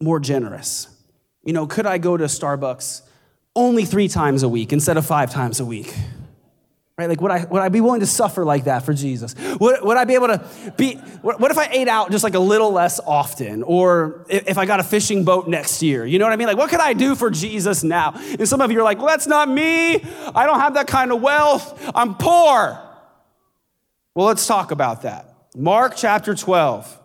[0.01, 0.89] more generous.
[1.45, 3.03] You know, could I go to Starbucks
[3.55, 5.95] only three times a week instead of five times a week?
[6.97, 7.09] Right?
[7.09, 9.35] Like, would I, would I be willing to suffer like that for Jesus?
[9.59, 12.41] Would, would I be able to be, what if I ate out just like a
[12.41, 13.65] little less often?
[13.65, 16.07] Or if I got a fishing boat next year?
[16.07, 16.47] You know what I mean?
[16.47, 18.13] Like, what could I do for Jesus now?
[18.15, 19.97] And some of you are like, well, that's not me.
[19.97, 21.93] I don't have that kind of wealth.
[21.97, 22.81] I'm poor.
[24.15, 25.35] Well, let's talk about that.
[25.57, 27.01] Mark chapter 12.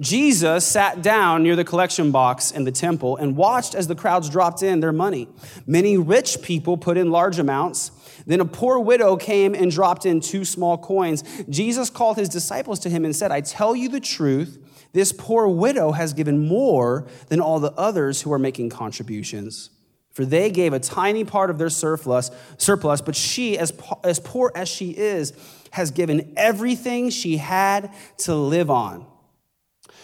[0.00, 4.28] Jesus sat down near the collection box in the temple and watched as the crowds
[4.28, 5.28] dropped in their money.
[5.66, 7.90] Many rich people put in large amounts.
[8.26, 11.22] Then a poor widow came and dropped in two small coins.
[11.48, 14.58] Jesus called his disciples to him and said, I tell you the truth,
[14.92, 19.70] this poor widow has given more than all the others who are making contributions.
[20.12, 23.72] For they gave a tiny part of their surplus, surplus but she, as,
[24.04, 25.32] as poor as she is,
[25.72, 29.04] has given everything she had to live on.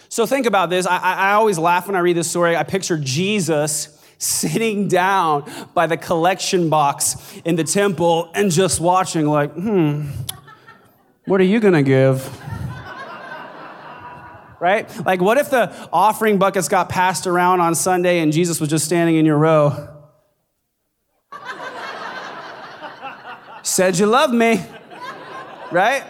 [0.09, 0.85] So think about this.
[0.85, 2.57] I, I always laugh when I read this story.
[2.57, 9.25] I picture Jesus sitting down by the collection box in the temple and just watching,
[9.25, 10.05] like, hmm,
[11.25, 12.29] what are you going to give?
[14.59, 14.87] right?
[15.05, 18.85] Like, what if the offering buckets got passed around on Sunday and Jesus was just
[18.85, 19.87] standing in your row?
[23.63, 24.63] Said you love me
[25.71, 26.03] right?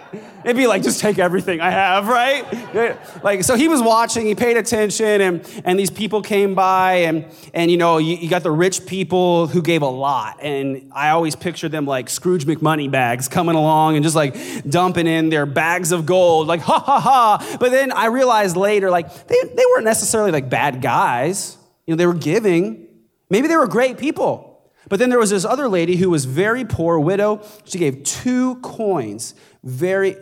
[0.43, 3.24] It'd be like, just take everything I have, right?
[3.24, 7.26] Like, so he was watching, he paid attention, and, and these people came by, and,
[7.54, 10.39] and you know, you, you got the rich people who gave a lot.
[10.41, 14.36] And I always picture them like Scrooge McMoney bags coming along and just like
[14.67, 17.58] dumping in their bags of gold, like, ha ha ha.
[17.60, 21.58] But then I realized later, like, they, they weren't necessarily like bad guys.
[21.86, 22.88] You know, they were giving.
[23.30, 24.47] Maybe they were great people.
[24.89, 27.41] But then there was this other lady who was very poor, widow.
[27.63, 30.17] She gave two coins very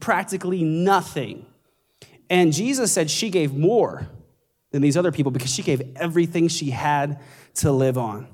[0.00, 1.46] practically nothing.
[2.30, 4.08] And Jesus said she gave more
[4.70, 7.20] than these other people because she gave everything she had
[7.56, 8.28] to live on.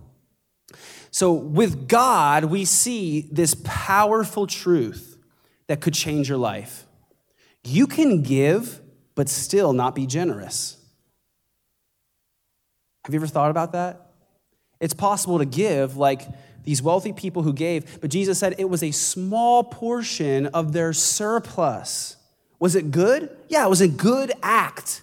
[1.11, 5.17] So, with God, we see this powerful truth
[5.69, 6.87] that could change your life.
[7.63, 8.81] You can give,
[9.15, 10.77] but still not be generous.
[13.05, 14.11] Have you ever thought about that?
[14.81, 16.27] It's possible to give like
[16.65, 20.93] these wealthy people who gave, but Jesus said it was a small portion of their
[20.93, 22.17] surplus.
[22.59, 23.35] Was it good?
[23.49, 25.03] Yeah, it was a good act,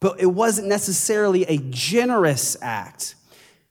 [0.00, 3.14] but it wasn't necessarily a generous act.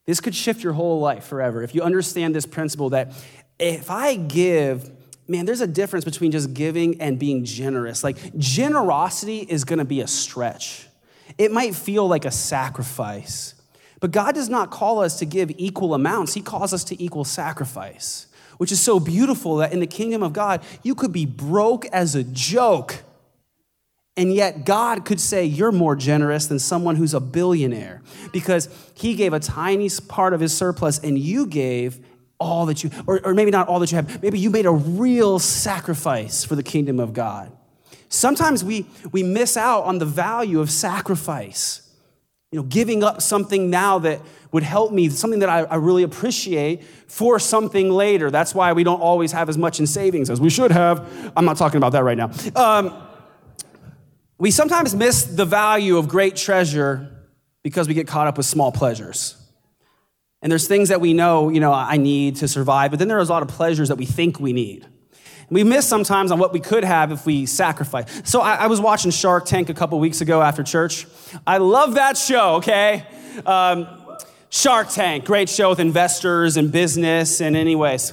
[0.06, 3.12] This could shift your whole life forever if you understand this principle that
[3.58, 4.90] if I give,
[5.26, 8.02] man, there's a difference between just giving and being generous.
[8.02, 10.88] Like, generosity is gonna be a stretch,
[11.36, 13.54] it might feel like a sacrifice.
[14.00, 17.24] But God does not call us to give equal amounts, He calls us to equal
[17.24, 18.26] sacrifice,
[18.58, 22.14] which is so beautiful that in the kingdom of God, you could be broke as
[22.14, 23.02] a joke.
[24.16, 29.14] And yet, God could say, You're more generous than someone who's a billionaire because He
[29.14, 32.04] gave a tiny part of His surplus and you gave
[32.40, 34.70] all that you, or, or maybe not all that you have, maybe you made a
[34.70, 37.52] real sacrifice for the kingdom of God.
[38.08, 41.87] Sometimes we, we miss out on the value of sacrifice.
[42.50, 46.02] You know, giving up something now that would help me, something that I, I, really
[46.02, 48.30] appreciate for something later.
[48.30, 51.32] That's why we don't always have as much in savings as we should have.
[51.36, 52.30] I'm not talking about that right now.
[52.56, 52.94] Um,
[54.38, 57.10] we sometimes miss the value of great treasure
[57.62, 59.36] because we get caught up with small pleasures.
[60.40, 63.28] And there's things that we know, you know, I need to survive, but then there's
[63.28, 64.86] a lot of pleasures that we think we need.
[65.50, 68.22] We miss sometimes on what we could have if we sacrifice.
[68.24, 71.06] So I, I was watching Shark Tank a couple weeks ago after church.
[71.46, 73.06] I love that show, okay?
[73.46, 73.88] Um,
[74.50, 77.40] Shark Tank, great show with investors and business.
[77.40, 78.12] And, anyways,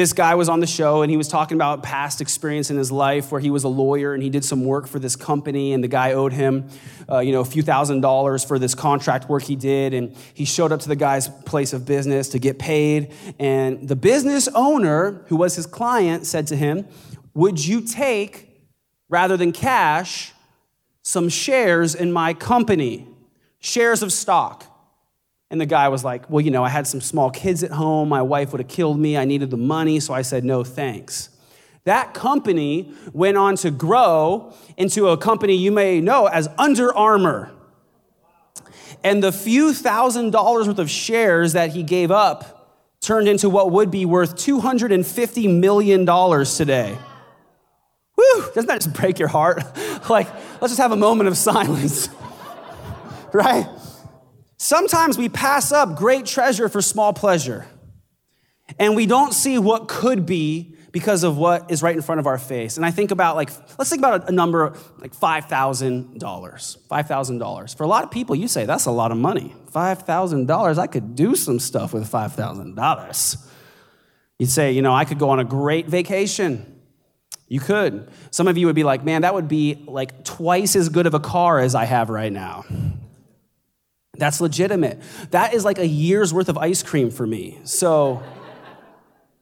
[0.00, 2.90] this guy was on the show and he was talking about past experience in his
[2.90, 5.84] life where he was a lawyer and he did some work for this company and
[5.84, 6.66] the guy owed him
[7.10, 10.46] uh, you know a few thousand dollars for this contract work he did and he
[10.46, 15.22] showed up to the guy's place of business to get paid and the business owner
[15.26, 16.86] who was his client said to him
[17.34, 18.48] would you take
[19.10, 20.32] rather than cash
[21.02, 23.06] some shares in my company?
[23.58, 24.69] Shares of stock
[25.50, 28.08] and the guy was like, Well, you know, I had some small kids at home.
[28.08, 29.16] My wife would have killed me.
[29.16, 30.00] I needed the money.
[30.00, 31.30] So I said, No, thanks.
[31.84, 37.50] That company went on to grow into a company you may know as Under Armour.
[39.02, 42.60] And the few thousand dollars worth of shares that he gave up
[43.00, 46.04] turned into what would be worth $250 million
[46.44, 46.98] today.
[48.14, 49.62] Whew, doesn't that just break your heart?
[50.10, 52.10] like, let's just have a moment of silence,
[53.32, 53.66] right?
[54.62, 57.66] Sometimes we pass up great treasure for small pleasure,
[58.78, 62.26] and we don't see what could be because of what is right in front of
[62.26, 62.76] our face.
[62.76, 66.18] And I think about like, let's think about a, number like $5,000.
[66.20, 67.74] $5,000.
[67.74, 69.54] For a lot of people, you say, that's a lot of money.
[69.72, 73.48] $5,000, I could do some stuff with $5,000.
[74.38, 76.82] You'd say, you know, I could go on a great vacation.
[77.48, 78.10] You could.
[78.30, 81.14] Some of you would be like, man, that would be like twice as good of
[81.14, 82.66] a car as I have right now.
[84.20, 85.00] That's legitimate.
[85.30, 87.58] That is like a year's worth of ice cream for me.
[87.64, 88.22] So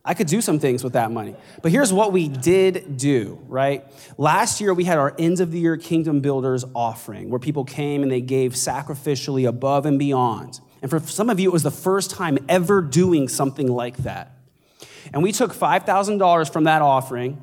[0.04, 1.34] I could do some things with that money.
[1.62, 3.84] But here's what we did do, right?
[4.16, 8.04] Last year, we had our end of the year Kingdom Builders offering where people came
[8.04, 10.60] and they gave sacrificially above and beyond.
[10.80, 14.30] And for some of you, it was the first time ever doing something like that.
[15.12, 17.42] And we took $5,000 from that offering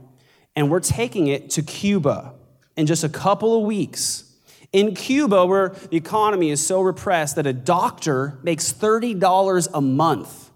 [0.56, 2.34] and we're taking it to Cuba
[2.78, 4.25] in just a couple of weeks
[4.72, 10.52] in Cuba, where the economy is so repressed that a doctor makes $30 a month,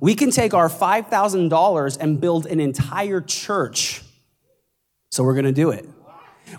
[0.00, 4.02] we can take our $5,000 and build an entire church.
[5.10, 5.88] So we're going to do it.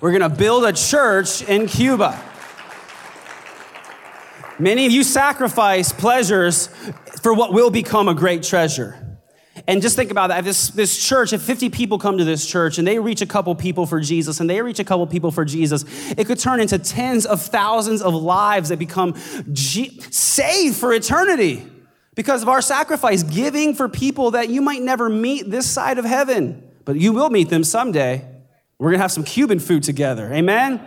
[0.02, 2.22] We're going to build a church in Cuba.
[4.58, 6.68] Many of you sacrifice pleasures
[7.22, 9.05] for what will become a great treasure.
[9.68, 10.44] And just think about that.
[10.44, 13.56] This, this church, if 50 people come to this church and they reach a couple
[13.56, 15.86] people for Jesus and they reach a couple people for Jesus,
[16.18, 19.15] it could turn into tens of thousands of lives that become
[19.54, 21.65] G- saved for eternity
[22.15, 26.06] because of our sacrifice, giving for people that you might never meet this side of
[26.06, 28.26] heaven, but you will meet them someday.
[28.78, 30.34] We're going to have some Cuban food together.
[30.34, 30.82] Amen?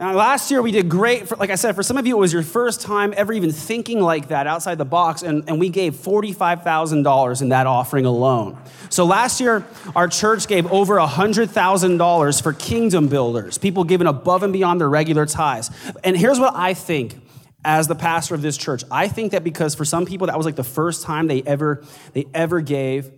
[0.00, 1.26] Now, last year we did great.
[1.26, 3.50] For, like I said, for some of you, it was your first time ever even
[3.50, 8.56] thinking like that outside the box, and, and we gave $45,000 in that offering alone.
[8.90, 14.52] So last year, our church gave over $100,000 for kingdom builders, people giving above and
[14.52, 15.68] beyond their regular tithes.
[16.04, 17.20] And here's what I think
[17.64, 18.84] as the pastor of this church.
[18.92, 21.82] I think that because for some people, that was like the first time they ever,
[22.12, 23.10] they ever gave,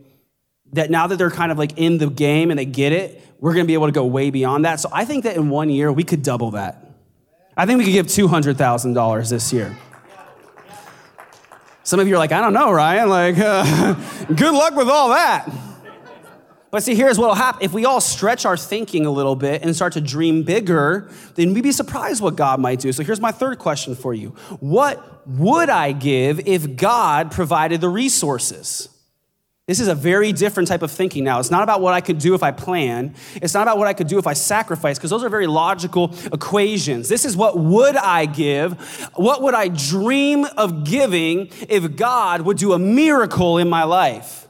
[0.73, 3.55] that now that they're kind of like in the game and they get it, we're
[3.55, 4.81] going to be able to go way beyond that.
[4.81, 6.87] So I think that in one year, we could double that.
[7.57, 9.77] I think we could give $200,000 this year.
[11.83, 13.09] Some of you are like, I don't know, Ryan.
[13.09, 13.95] Like, uh,
[14.35, 15.51] good luck with all that.
[16.71, 17.65] But see, here's what will happen.
[17.65, 21.53] If we all stretch our thinking a little bit and start to dream bigger, then
[21.53, 22.93] we'd be surprised what God might do.
[22.93, 24.31] So here's my third question for you
[24.61, 28.89] What would I give if God provided the resources?
[29.71, 31.39] This is a very different type of thinking now.
[31.39, 33.15] It's not about what I could do if I plan.
[33.37, 36.13] It's not about what I could do if I sacrifice, because those are very logical
[36.33, 37.09] equations.
[37.09, 38.73] This is what would I give?
[39.15, 44.49] What would I dream of giving if God would do a miracle in my life?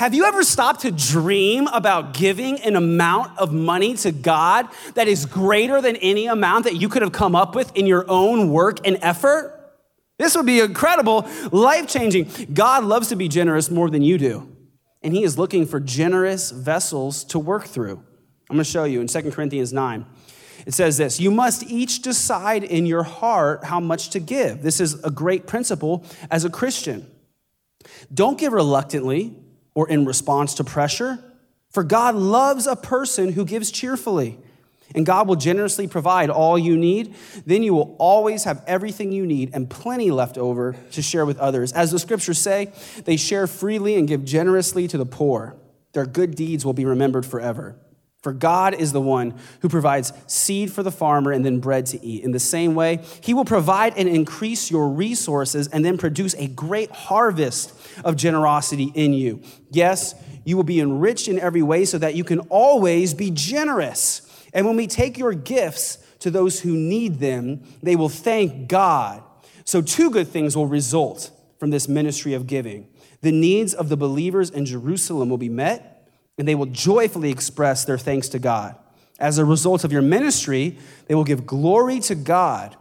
[0.00, 5.06] Have you ever stopped to dream about giving an amount of money to God that
[5.06, 8.50] is greater than any amount that you could have come up with in your own
[8.50, 9.52] work and effort?
[10.18, 12.48] This would be incredible, life changing.
[12.52, 14.55] God loves to be generous more than you do
[15.06, 18.02] and he is looking for generous vessels to work through.
[18.50, 20.04] I'm going to show you in 2 Corinthians 9.
[20.66, 24.62] It says this You must each decide in your heart how much to give.
[24.62, 27.08] This is a great principle as a Christian.
[28.12, 29.36] Don't give reluctantly
[29.76, 31.20] or in response to pressure,
[31.70, 34.40] For God loves a person who gives cheerfully.
[34.96, 37.14] And God will generously provide all you need.
[37.44, 41.38] Then you will always have everything you need and plenty left over to share with
[41.38, 41.70] others.
[41.72, 42.72] As the scriptures say,
[43.04, 45.54] they share freely and give generously to the poor.
[45.92, 47.76] Their good deeds will be remembered forever.
[48.26, 52.04] For God is the one who provides seed for the farmer and then bread to
[52.04, 52.24] eat.
[52.24, 56.48] In the same way, He will provide and increase your resources and then produce a
[56.48, 57.72] great harvest
[58.04, 59.42] of generosity in you.
[59.70, 64.22] Yes, you will be enriched in every way so that you can always be generous.
[64.52, 69.22] And when we take your gifts to those who need them, they will thank God.
[69.64, 72.88] So, two good things will result from this ministry of giving.
[73.20, 75.95] The needs of the believers in Jerusalem will be met
[76.38, 78.76] and they will joyfully express their thanks to God.
[79.18, 82.76] As a result of your ministry, they will give glory to God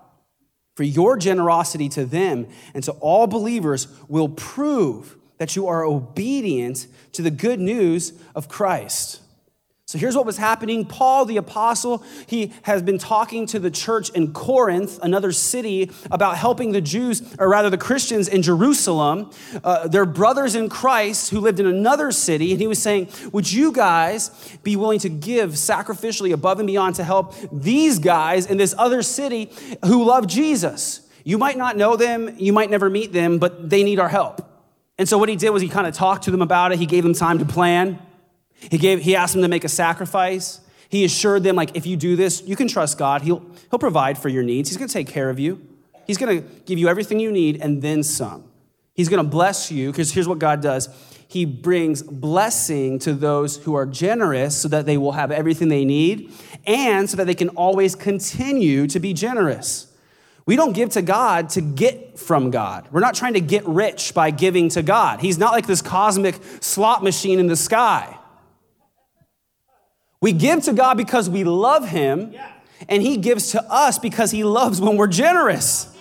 [0.75, 6.87] for your generosity to them and to all believers will prove that you are obedient
[7.13, 9.21] to the good news of Christ.
[9.95, 10.83] So here's what was happening.
[10.83, 16.35] Paul the apostle, he has been talking to the church in Corinth, another city, about
[16.35, 19.31] helping the Jews, or rather the Christians in Jerusalem,
[19.63, 22.51] uh, their brothers in Christ who lived in another city.
[22.51, 26.95] And he was saying, Would you guys be willing to give sacrificially above and beyond
[26.95, 29.49] to help these guys in this other city
[29.85, 31.07] who love Jesus?
[31.23, 34.45] You might not know them, you might never meet them, but they need our help.
[34.97, 36.85] And so what he did was he kind of talked to them about it, he
[36.85, 38.04] gave them time to plan.
[38.59, 40.61] He, gave, he asked them to make a sacrifice.
[40.89, 43.21] He assured them, like, if you do this, you can trust God.
[43.21, 44.69] He'll, he'll provide for your needs.
[44.69, 45.61] He's going to take care of you.
[46.07, 48.43] He's going to give you everything you need and then some.
[48.93, 50.87] He's going to bless you because here's what God does
[51.27, 55.85] He brings blessing to those who are generous so that they will have everything they
[55.85, 56.31] need
[56.65, 59.91] and so that they can always continue to be generous.
[60.45, 62.87] We don't give to God to get from God.
[62.91, 65.19] We're not trying to get rich by giving to God.
[65.19, 68.17] He's not like this cosmic slot machine in the sky.
[70.21, 72.35] We give to God because we love Him,
[72.89, 75.94] and He gives to us because He loves when we're generous.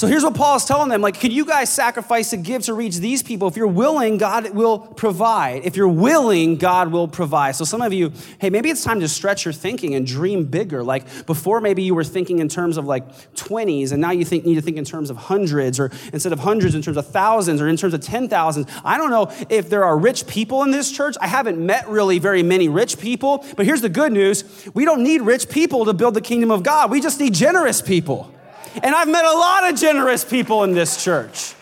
[0.00, 2.72] So here's what Paul is telling them like, could you guys sacrifice a gift to
[2.72, 3.48] reach these people?
[3.48, 5.66] If you're willing, God will provide.
[5.66, 7.54] If you're willing, God will provide.
[7.54, 10.82] So some of you, hey, maybe it's time to stretch your thinking and dream bigger.
[10.82, 14.46] Like before, maybe you were thinking in terms of like 20s, and now you think,
[14.46, 17.60] need to think in terms of hundreds, or instead of hundreds, in terms of thousands,
[17.60, 18.80] or in terms of 10,000s.
[18.82, 21.16] I don't know if there are rich people in this church.
[21.20, 25.02] I haven't met really very many rich people, but here's the good news we don't
[25.02, 28.34] need rich people to build the kingdom of God, we just need generous people.
[28.82, 31.54] And I've met a lot of generous people in this church.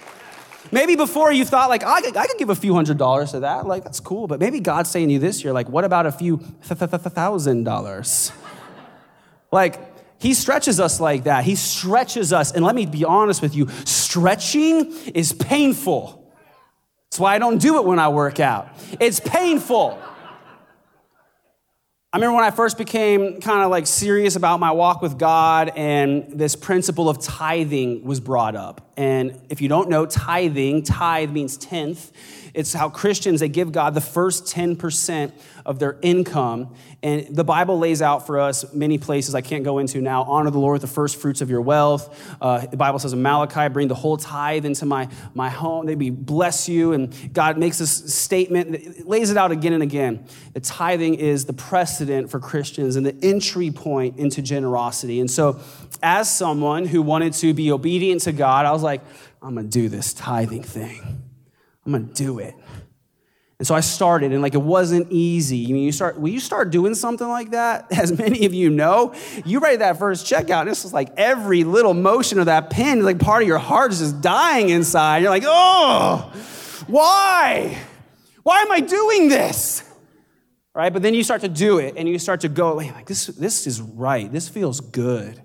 [0.71, 3.41] Maybe before you thought, like, I could, I could give a few hundred dollars to
[3.41, 3.67] that.
[3.67, 4.27] Like, that's cool.
[4.27, 8.33] But maybe God's saying to you this year, like, what about a few thousand dollars?
[9.51, 9.81] Like,
[10.21, 11.45] he stretches us like that.
[11.45, 12.53] He stretches us.
[12.53, 16.35] And let me be honest with you stretching is painful.
[17.09, 18.69] That's why I don't do it when I work out.
[19.01, 19.99] It's painful.
[22.11, 25.71] I remember when I first became kind of like serious about my walk with God,
[25.77, 28.88] and this principle of tithing was brought up.
[28.99, 32.11] And if you don't know, tithing, tithe means tenth.
[32.53, 35.30] It's how Christians, they give God the first 10%
[35.64, 36.74] of their income.
[37.01, 40.24] And the Bible lays out for us many places I can't go into now.
[40.24, 42.36] Honor the Lord with the first fruits of your wealth.
[42.40, 45.86] Uh, the Bible says in Malachi, bring the whole tithe into my, my home.
[45.86, 46.94] They be bless you.
[46.94, 50.26] And God makes this statement, lays it out again and again.
[50.55, 55.20] The tithing is the precedent for Christians and the entry point into generosity.
[55.20, 55.61] And so,
[56.03, 58.88] as someone who wanted to be obedient to God, I was like,
[59.43, 61.22] I'm gonna do this tithing thing.
[61.84, 62.55] I'm gonna do it.
[63.59, 65.64] And so I started, and like it wasn't easy.
[65.68, 68.70] I mean, you start when you start doing something like that, as many of you
[68.70, 69.14] know,
[69.45, 73.03] you write that first checkout, and it's just like every little motion of that pen,
[73.03, 75.22] like part of your heart is just dying inside.
[75.22, 76.32] You're like, oh,
[76.86, 77.76] why?
[78.45, 79.82] Why am I doing this?
[80.72, 80.93] Right?
[80.93, 83.66] But then you start to do it, and you start to go, like this, this
[83.66, 84.30] is right.
[84.30, 85.43] This feels good.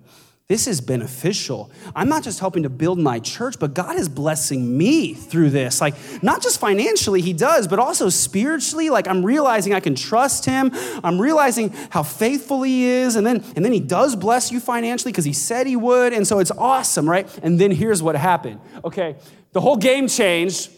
[0.49, 1.71] This is beneficial.
[1.95, 5.79] I'm not just helping to build my church, but God is blessing me through this.
[5.79, 8.89] Like, not just financially, He does, but also spiritually.
[8.89, 10.71] Like, I'm realizing I can trust Him.
[11.01, 13.15] I'm realizing how faithful He is.
[13.15, 16.11] And then, and then He does bless you financially because He said He would.
[16.11, 17.27] And so it's awesome, right?
[17.41, 18.59] And then here's what happened.
[18.83, 19.15] Okay,
[19.53, 20.71] the whole game changed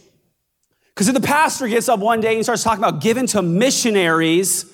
[0.94, 4.72] because the pastor gets up one day and starts talking about giving to missionaries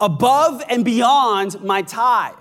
[0.00, 2.34] above and beyond my tithe.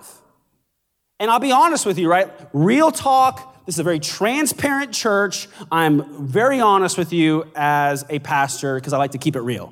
[1.22, 2.32] And I'll be honest with you, right?
[2.51, 3.63] Real talk.
[3.67, 5.47] This is a very transparent church.
[5.72, 9.72] I'm very honest with you as a pastor because I like to keep it real.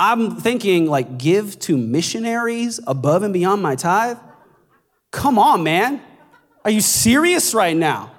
[0.00, 4.16] I'm thinking, like, give to missionaries above and beyond my tithe?
[5.10, 6.00] Come on, man.
[6.64, 8.10] Are you serious right now?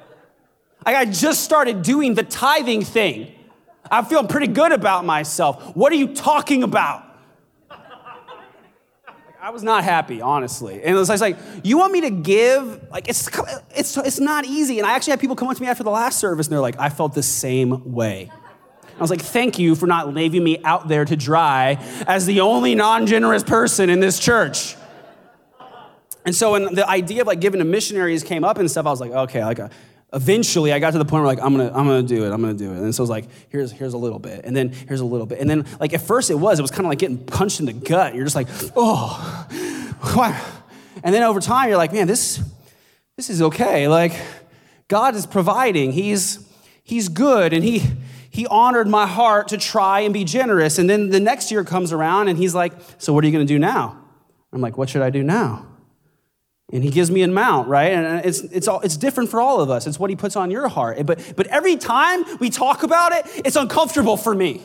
[0.86, 3.34] Like, I just started doing the tithing thing.
[3.90, 5.76] I feel pretty good about myself.
[5.76, 7.05] What are you talking about?
[9.46, 10.82] I was not happy, honestly.
[10.82, 12.90] And it was like, you want me to give?
[12.90, 13.30] Like, it's,
[13.76, 14.80] it's, it's not easy.
[14.80, 16.62] And I actually had people come up to me after the last service and they're
[16.62, 18.32] like, I felt the same way.
[18.98, 21.78] I was like, thank you for not leaving me out there to dry
[22.08, 24.76] as the only non generous person in this church.
[26.26, 28.90] And so when the idea of like giving to missionaries came up and stuff, I
[28.90, 29.70] was like, okay, like a, uh,
[30.14, 32.42] eventually I got to the point where like I'm gonna I'm gonna do it I'm
[32.42, 32.78] gonna do it.
[32.78, 35.26] And so it was like here's here's a little bit and then here's a little
[35.26, 35.40] bit.
[35.40, 37.66] And then like at first it was it was kind of like getting punched in
[37.66, 38.16] the gut.
[38.16, 39.48] You're just like oh
[40.14, 40.42] why?
[41.04, 42.42] And then over time you're like man this
[43.18, 43.88] this is okay.
[43.88, 44.14] Like
[44.88, 45.92] God is providing.
[45.92, 46.48] He's
[46.84, 47.84] he's good and he
[48.30, 50.78] he honored my heart to try and be generous.
[50.78, 53.46] And then the next year comes around and he's like so what are you gonna
[53.46, 54.02] do now?
[54.54, 55.68] I'm like what should I do now
[56.72, 57.92] and he gives me a amount, right?
[57.92, 59.86] And it's, it's, all, it's different for all of us.
[59.86, 61.06] It's what he puts on your heart.
[61.06, 64.64] But, but every time we talk about it, it's uncomfortable for me.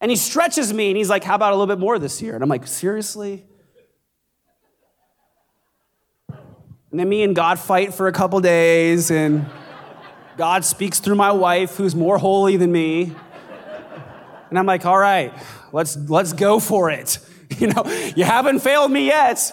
[0.00, 2.34] And he stretches me and he's like, How about a little bit more this year?
[2.34, 3.44] And I'm like, Seriously?
[6.28, 9.46] And then me and God fight for a couple days, and
[10.36, 13.14] God speaks through my wife, who's more holy than me.
[14.50, 15.32] And I'm like, All right,
[15.72, 17.18] let's, let's go for it.
[17.58, 17.84] You know,
[18.16, 19.52] you haven't failed me yet.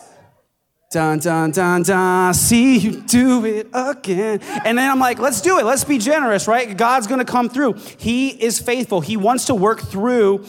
[0.91, 4.39] Dun, dun, dun, dun, see you do it again.
[4.65, 5.63] And then I'm like, let's do it.
[5.63, 6.75] Let's be generous, right?
[6.75, 7.73] God's gonna come through.
[7.99, 8.99] He is faithful.
[8.99, 10.45] He wants to work through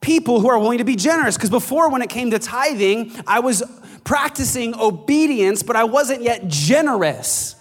[0.00, 1.36] people who are willing to be generous.
[1.36, 3.62] Because before, when it came to tithing, I was
[4.02, 7.54] practicing obedience, but I wasn't yet generous.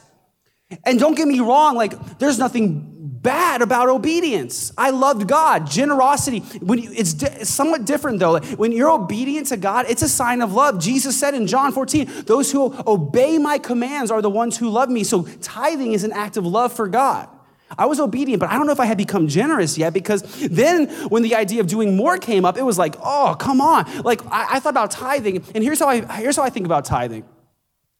[0.85, 2.94] And don't get me wrong, like, there's nothing
[3.25, 4.71] bad about obedience.
[4.77, 5.67] I loved God.
[5.67, 8.39] Generosity, when you, it's, di- it's somewhat different though.
[8.39, 10.79] When you're obedient to God, it's a sign of love.
[10.79, 14.89] Jesus said in John 14, those who obey my commands are the ones who love
[14.89, 15.03] me.
[15.03, 17.27] So tithing is an act of love for God.
[17.75, 20.87] I was obedient, but I don't know if I had become generous yet because then
[21.09, 24.03] when the idea of doing more came up, it was like, oh, come on.
[24.03, 26.85] Like I, I thought about tithing, and here's how I here's how I think about
[26.85, 27.25] tithing.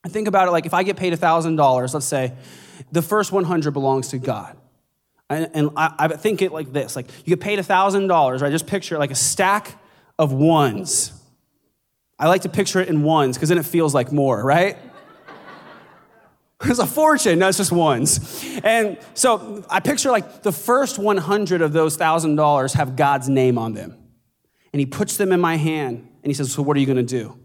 [0.06, 2.34] I think about it like if I get paid $1,000, let's say,
[2.92, 4.56] the first 100 belongs to God.
[5.30, 8.52] And, and I, I, think it like this like you get paid $1,000, right?
[8.52, 9.80] Just picture like a stack
[10.20, 11.12] of ones.
[12.20, 14.78] I like to picture it in ones because then it feels like more, right?
[16.64, 18.42] It's a fortune, no, it's just ones.
[18.64, 23.74] And so I picture like the first 100 of those $1,000 have God's name on
[23.74, 23.96] them.
[24.72, 26.96] And he puts them in my hand and he says, So what are you going
[26.98, 27.38] to do?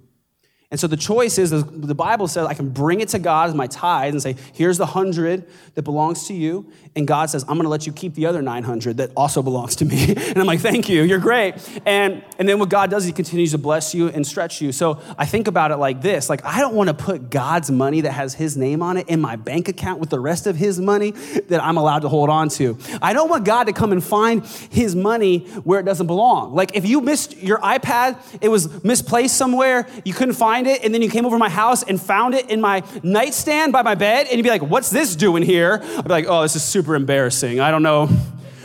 [0.70, 3.56] And so the choice is the Bible says I can bring it to God as
[3.56, 6.70] my tithe and say, here's the hundred that belongs to you.
[6.94, 9.76] And God says, I'm going to let you keep the other 900 that also belongs
[9.76, 10.14] to me.
[10.30, 11.54] And I'm like, thank you, you're great.
[11.84, 14.70] And, and then what God does, He continues to bless you and stretch you.
[14.70, 18.02] So I think about it like this like, I don't want to put God's money
[18.02, 20.78] that has His name on it in my bank account with the rest of His
[20.78, 21.10] money
[21.48, 22.78] that I'm allowed to hold on to.
[23.02, 26.54] I don't want God to come and find His money where it doesn't belong.
[26.54, 30.84] Like if you missed your iPad, it was misplaced somewhere, you couldn't find find it,
[30.84, 33.94] and then you came over my house and found it in my nightstand by my
[33.94, 35.80] bed, and you'd be like, What's this doing here?
[35.82, 37.60] I'd be like, Oh, this is super embarrassing.
[37.60, 38.08] I don't know.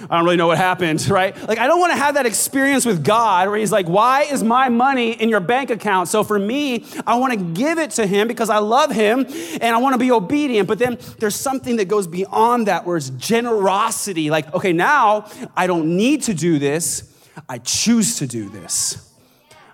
[0.08, 1.36] I don't really know what happened, right?
[1.48, 4.44] Like, I don't want to have that experience with God where He's like, Why is
[4.44, 6.10] my money in your bank account?
[6.10, 9.26] So for me, I want to give it to Him because I love Him
[9.62, 10.68] and I want to be obedient.
[10.68, 14.30] But then there's something that goes beyond that where it's generosity.
[14.30, 17.12] Like, okay, now I don't need to do this,
[17.48, 19.02] I choose to do this.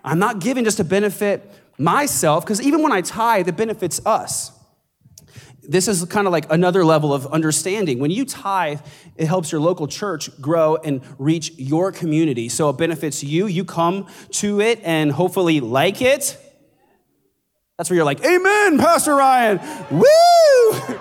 [0.03, 4.51] I'm not giving just to benefit myself, because even when I tithe, it benefits us.
[5.63, 7.99] This is kind of like another level of understanding.
[7.99, 8.81] When you tithe,
[9.15, 12.49] it helps your local church grow and reach your community.
[12.49, 13.45] So it benefits you.
[13.45, 16.37] You come to it and hopefully like it.
[17.77, 19.59] That's where you're like, Amen, Pastor Ryan.
[19.91, 20.97] Woo!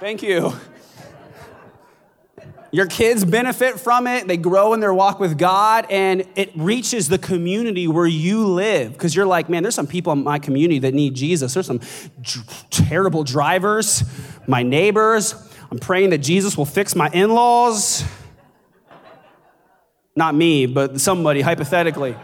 [0.00, 0.52] Thank you.
[2.72, 4.28] Your kids benefit from it.
[4.28, 8.92] They grow in their walk with God, and it reaches the community where you live.
[8.92, 11.54] Because you're like, man, there's some people in my community that need Jesus.
[11.54, 12.40] There's some d-
[12.70, 14.04] terrible drivers,
[14.46, 15.34] my neighbors.
[15.70, 18.04] I'm praying that Jesus will fix my in laws.
[20.14, 22.14] Not me, but somebody, hypothetically.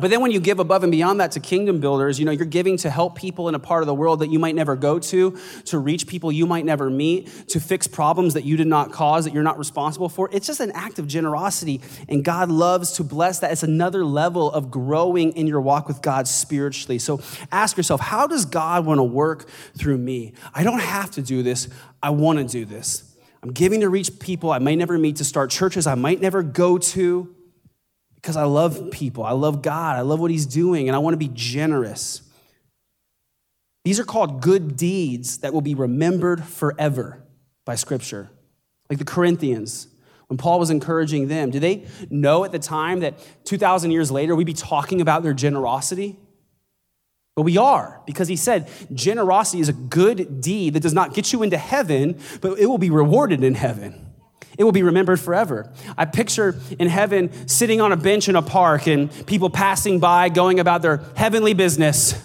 [0.00, 2.46] But then when you give above and beyond that to kingdom builders, you know, you're
[2.46, 4.98] giving to help people in a part of the world that you might never go
[4.98, 8.92] to, to reach people you might never meet, to fix problems that you did not
[8.92, 10.28] cause, that you're not responsible for.
[10.32, 11.80] It's just an act of generosity.
[12.08, 13.50] And God loves to bless that.
[13.50, 16.98] It's another level of growing in your walk with God spiritually.
[16.98, 17.20] So
[17.50, 20.34] ask yourself, how does God want to work through me?
[20.54, 21.68] I don't have to do this.
[22.02, 23.04] I want to do this.
[23.42, 26.42] I'm giving to reach people I might never meet, to start churches I might never
[26.42, 27.34] go to
[28.20, 29.22] because I love people.
[29.22, 29.96] I love God.
[29.96, 32.22] I love what He's doing, and I want to be generous.
[33.84, 37.22] These are called good deeds that will be remembered forever
[37.64, 38.28] by Scripture.
[38.90, 39.86] Like the Corinthians,
[40.26, 43.14] when Paul was encouraging them, did they know at the time that
[43.44, 46.16] 2,000 years later we'd be talking about their generosity?
[47.36, 51.32] But we are, because he said generosity is a good deed that does not get
[51.32, 54.07] you into heaven, but it will be rewarded in heaven.
[54.58, 55.72] It will be remembered forever.
[55.96, 60.28] I picture in heaven sitting on a bench in a park and people passing by,
[60.28, 62.20] going about their heavenly business.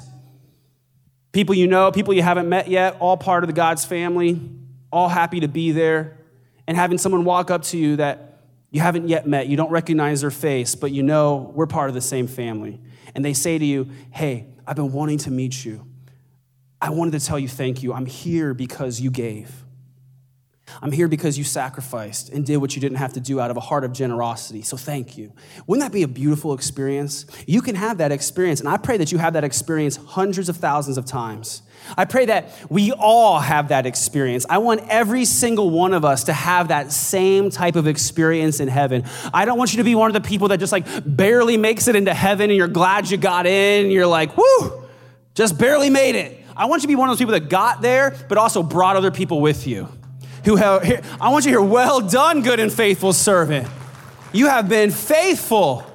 [1.32, 4.42] People you know, people you haven't met yet, all part of the God's family,
[4.92, 6.18] all happy to be there
[6.68, 8.40] and having someone walk up to you that
[8.72, 11.94] you haven't yet met, you don't recognize their face, but you know we're part of
[11.94, 12.80] the same family.
[13.14, 15.86] And they say to you, Hey, I've been wanting to meet you.
[16.82, 17.94] I wanted to tell you thank you.
[17.94, 19.62] I'm here because you gave.
[20.82, 23.57] I'm here because you sacrificed and did what you didn't have to do out of
[23.57, 24.61] a heart of generosity.
[24.61, 25.32] So thank you.
[25.67, 27.26] Wouldn't that be a beautiful experience?
[27.45, 30.57] You can have that experience, and I pray that you have that experience hundreds of
[30.57, 31.61] thousands of times.
[31.97, 34.45] I pray that we all have that experience.
[34.49, 38.67] I want every single one of us to have that same type of experience in
[38.67, 39.03] heaven.
[39.34, 41.88] I don't want you to be one of the people that just like barely makes
[41.88, 43.91] it into heaven and you're glad you got in.
[43.91, 44.84] you're like, whoo,
[45.36, 46.39] just barely made it.
[46.55, 48.95] I want you to be one of those people that got there, but also brought
[48.95, 49.89] other people with you.
[50.46, 50.84] Who have,
[51.22, 53.68] I want you to hear, well done, good and faithful servant.
[54.34, 55.86] You have been faithful,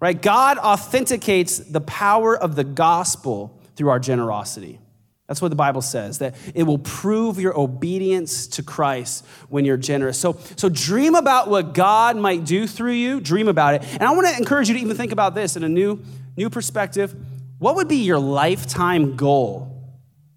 [0.00, 0.20] right?
[0.20, 4.80] God authenticates the power of the gospel through our generosity.
[5.26, 9.76] That's what the Bible says, that it will prove your obedience to Christ when you're
[9.76, 10.18] generous.
[10.18, 13.20] So, so dream about what God might do through you.
[13.20, 13.82] Dream about it.
[13.94, 16.00] And I want to encourage you to even think about this in a new,
[16.36, 17.14] new perspective.
[17.58, 19.72] What would be your lifetime goal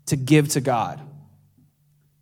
[0.07, 0.99] to give to God?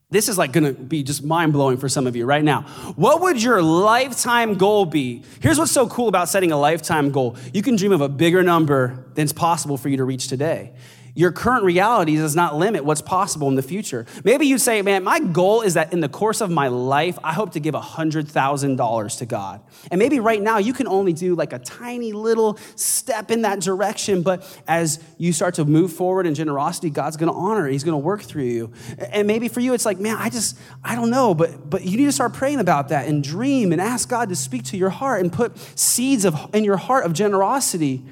[0.09, 2.61] This is like gonna be just mind blowing for some of you right now.
[2.95, 5.23] What would your lifetime goal be?
[5.41, 8.41] Here's what's so cool about setting a lifetime goal you can dream of a bigger
[8.41, 10.71] number than's possible for you to reach today
[11.17, 14.05] your current reality does not limit what's possible in the future.
[14.23, 17.33] Maybe you say, man, my goal is that in the course of my life, I
[17.33, 19.61] hope to give $100,000 to God.
[19.89, 23.61] And maybe right now you can only do like a tiny little step in that
[23.61, 27.71] direction, but as you start to move forward in generosity, God's gonna honor it.
[27.71, 28.71] He's gonna work through you.
[28.99, 31.97] And maybe for you, it's like, man, I just, I don't know, but, but you
[31.97, 34.91] need to start praying about that and dream and ask God to speak to your
[34.91, 38.03] heart and put seeds of, in your heart of generosity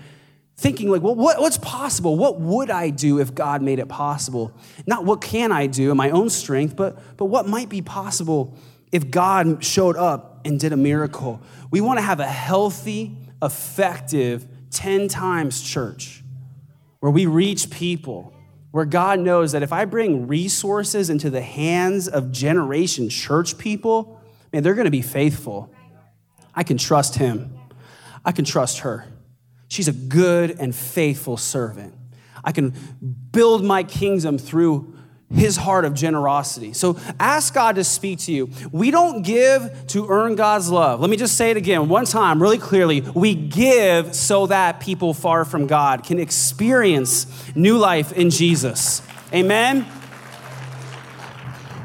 [0.58, 2.18] thinking like well what, what's possible?
[2.18, 4.54] What would i do if god made it possible?
[4.86, 8.58] Not what can i do in my own strength but but what might be possible
[8.92, 11.42] if god showed up and did a miracle?
[11.72, 16.24] We want to have a healthy effective 10 times church
[17.00, 18.34] where we reach people
[18.72, 24.22] where god knows that if i bring resources into the hands of generation church people
[24.56, 25.70] man they're going to be faithful.
[26.56, 27.54] I can trust him.
[28.24, 29.06] I can trust her
[29.68, 31.94] She's a good and faithful servant.
[32.44, 32.74] I can
[33.32, 34.94] build my kingdom through
[35.34, 36.74] his heart of generosity.
[36.74, 38.50] So ask God to speak to you.
[38.72, 41.00] We don't give to earn God's love.
[41.00, 43.02] Let me just say it again, one time, really clearly.
[43.02, 49.02] We give so that people far from God can experience new life in Jesus.
[49.34, 49.88] Amen.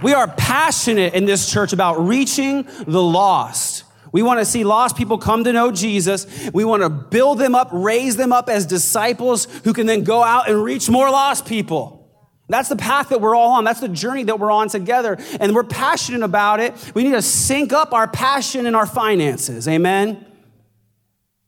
[0.03, 3.85] We are passionate in this church about reaching the lost.
[4.13, 6.51] We want to see lost people come to know Jesus.
[6.53, 10.23] We want to build them up, raise them up as disciples who can then go
[10.23, 12.01] out and reach more lost people.
[12.49, 13.65] That's the path that we're all on.
[13.65, 15.19] That's the journey that we're on together.
[15.39, 16.75] And we're passionate about it.
[16.95, 19.69] We need to sync up our passion and our finances.
[19.69, 20.27] Amen.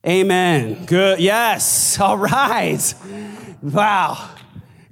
[0.06, 0.84] Amen.
[0.86, 1.18] Good.
[1.18, 1.98] Yes.
[2.00, 2.94] All right.
[3.62, 4.30] Wow.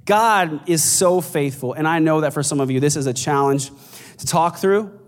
[0.05, 1.73] God is so faithful.
[1.73, 3.71] And I know that for some of you, this is a challenge
[4.17, 5.00] to talk through.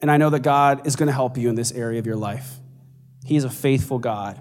[0.00, 2.16] And I know that God is going to help you in this area of your
[2.16, 2.56] life.
[3.24, 4.38] He is a faithful God.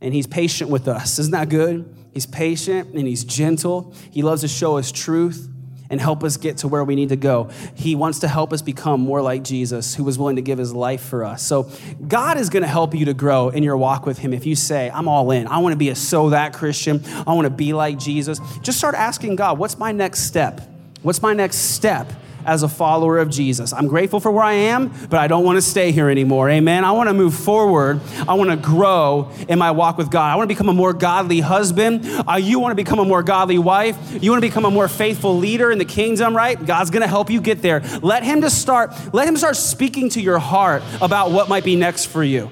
[0.00, 1.18] And He's patient with us.
[1.18, 1.94] Isn't that good?
[2.12, 3.94] He's patient and He's gentle.
[4.10, 5.48] He loves to show us truth
[5.88, 7.50] and help us get to where we need to go.
[7.74, 10.72] He wants to help us become more like Jesus, who was willing to give his
[10.72, 11.42] life for us.
[11.42, 11.70] So,
[12.06, 14.32] God is going to help you to grow in your walk with him.
[14.32, 17.34] If you say, I'm all in, I want to be a so that Christian, I
[17.34, 20.60] want to be like Jesus, just start asking God, what's my next step?
[21.02, 22.10] What's my next step?
[22.46, 23.72] As a follower of Jesus.
[23.72, 26.48] I'm grateful for where I am, but I don't want to stay here anymore.
[26.48, 26.84] Amen.
[26.84, 28.00] I want to move forward.
[28.26, 30.32] I want to grow in my walk with God.
[30.32, 32.02] I want to become a more godly husband.
[32.04, 33.96] Uh, you want to become a more godly wife.
[34.22, 36.64] You want to become a more faithful leader in the kingdom, right?
[36.64, 37.80] God's going to help you get there.
[38.02, 41.76] Let him to start, let him start speaking to your heart about what might be
[41.76, 42.50] next for you.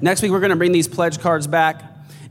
[0.00, 1.82] Next week, we're going to bring these pledge cards back,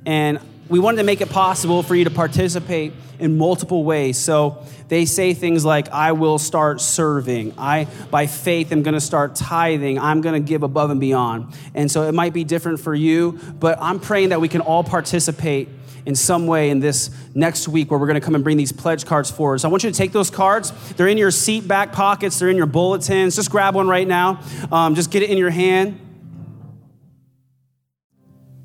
[0.06, 0.39] and
[0.70, 4.17] we wanted to make it possible for you to participate in multiple ways.
[4.17, 7.55] So they say things like, I will start serving.
[7.57, 9.99] I, by faith, am going to start tithing.
[9.99, 11.53] I'm going to give above and beyond.
[11.74, 14.84] And so it might be different for you, but I'm praying that we can all
[14.84, 15.70] participate
[16.05, 18.72] in some way in this next week where we're going to come and bring these
[18.72, 19.59] pledge cards forward.
[19.59, 20.72] So I want you to take those cards.
[20.93, 23.36] They're in your seat back pockets, they're in your bulletins.
[23.36, 24.41] Just grab one right now.
[24.72, 25.99] Um, just get it in your hand.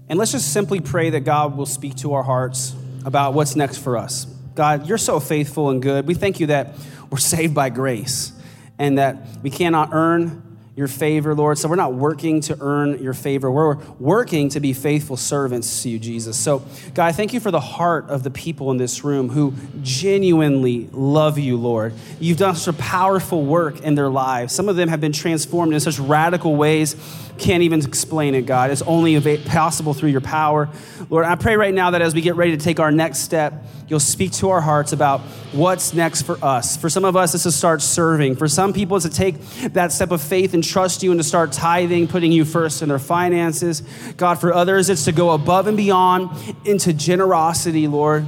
[0.08, 2.74] And let's just simply pray that God will speak to our hearts
[3.04, 4.26] about what's next for us.
[4.54, 6.06] God, you're so faithful and good.
[6.06, 6.74] We thank you that
[7.10, 8.32] we're saved by grace
[8.78, 10.42] and that we cannot earn
[10.76, 11.56] your favor, Lord.
[11.56, 13.48] So we're not working to earn your favor.
[13.50, 16.36] We're working to be faithful servants to you, Jesus.
[16.36, 20.88] So, God, thank you for the heart of the people in this room who genuinely
[20.90, 21.94] love you, Lord.
[22.18, 24.52] You've done such a powerful work in their lives.
[24.52, 26.96] Some of them have been transformed in such radical ways
[27.38, 28.70] can't even explain it, God.
[28.70, 30.68] It's only possible through your power.
[31.10, 33.54] Lord, I pray right now that as we get ready to take our next step,
[33.88, 35.20] you'll speak to our hearts about
[35.52, 36.76] what's next for us.
[36.76, 38.36] For some of us, it's to start serving.
[38.36, 39.40] For some people, it's to take
[39.72, 42.88] that step of faith and trust you and to start tithing, putting you first in
[42.88, 43.82] their finances.
[44.16, 46.30] God, for others, it's to go above and beyond
[46.64, 48.26] into generosity, Lord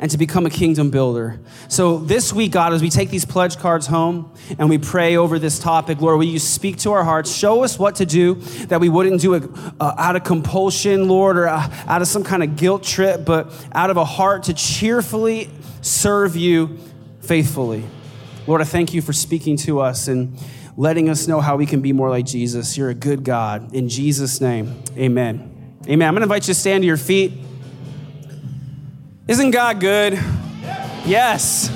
[0.00, 1.40] and to become a kingdom builder.
[1.68, 5.38] So, this week, God, as we take these pledge cards home and we pray over
[5.38, 7.34] this topic, Lord, will you speak to our hearts?
[7.34, 8.34] Show us what to do
[8.68, 9.44] that we wouldn't do it
[9.80, 13.52] uh, out of compulsion, Lord, or uh, out of some kind of guilt trip, but
[13.72, 16.78] out of a heart to cheerfully serve you
[17.20, 17.84] faithfully.
[18.46, 20.38] Lord, I thank you for speaking to us and
[20.76, 22.76] letting us know how we can be more like Jesus.
[22.76, 23.74] You're a good God.
[23.74, 25.52] In Jesus' name, amen.
[25.88, 26.08] Amen.
[26.08, 27.32] I'm going to invite you to stand to your feet.
[29.28, 30.12] Isn't God good?
[31.04, 31.68] Yes.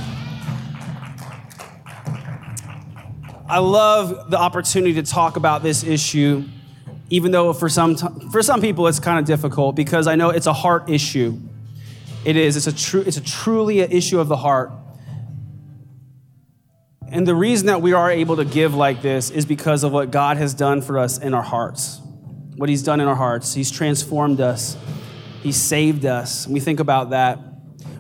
[3.48, 6.44] I love the opportunity to talk about this issue,
[7.09, 7.96] even though for some,
[8.30, 11.40] for some people it's kind of difficult because I know it's a heart issue.
[12.24, 12.57] It is.
[12.57, 14.70] It's a, true, it's a truly an issue of the heart.
[17.09, 20.12] And the reason that we are able to give like this is because of what
[20.12, 22.01] God has done for us in our hearts.
[22.55, 23.55] What He's done in our hearts.
[23.55, 24.76] He's transformed us.
[25.43, 26.47] He saved us.
[26.47, 27.38] We think about that.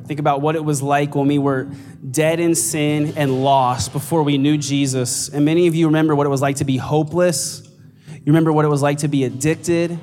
[0.06, 1.70] Think about what it was like when we were
[2.10, 5.28] dead in sin and lost before we knew Jesus.
[5.28, 7.62] And many of you remember what it was like to be hopeless.
[8.08, 9.98] You remember what it was like to be addicted,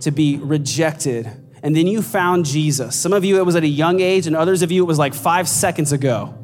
[0.00, 1.30] to be rejected.
[1.62, 2.94] And then you found Jesus.
[2.94, 4.98] Some of you, it was at a young age, and others of you, it was
[4.98, 6.34] like five seconds ago.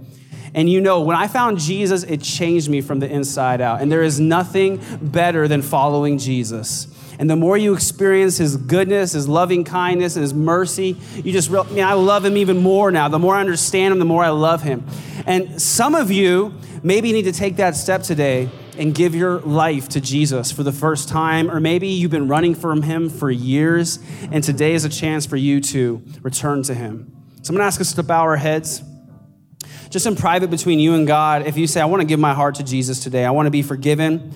[0.54, 3.80] And you know, when I found Jesus, it changed me from the inside out.
[3.80, 6.86] And there is nothing better than following Jesus.
[7.18, 11.50] And the more you experience his goodness, his loving kindness, and his mercy, you just,
[11.50, 13.08] mean, I love him even more now.
[13.08, 14.84] The more I understand him, the more I love him.
[15.26, 19.88] And some of you maybe need to take that step today and give your life
[19.90, 24.00] to Jesus for the first time, or maybe you've been running from him for years,
[24.32, 27.12] and today is a chance for you to return to him.
[27.42, 28.82] So I'm gonna ask us to bow our heads.
[29.90, 32.56] Just in private between you and God, if you say, I wanna give my heart
[32.56, 34.34] to Jesus today, I wanna be forgiven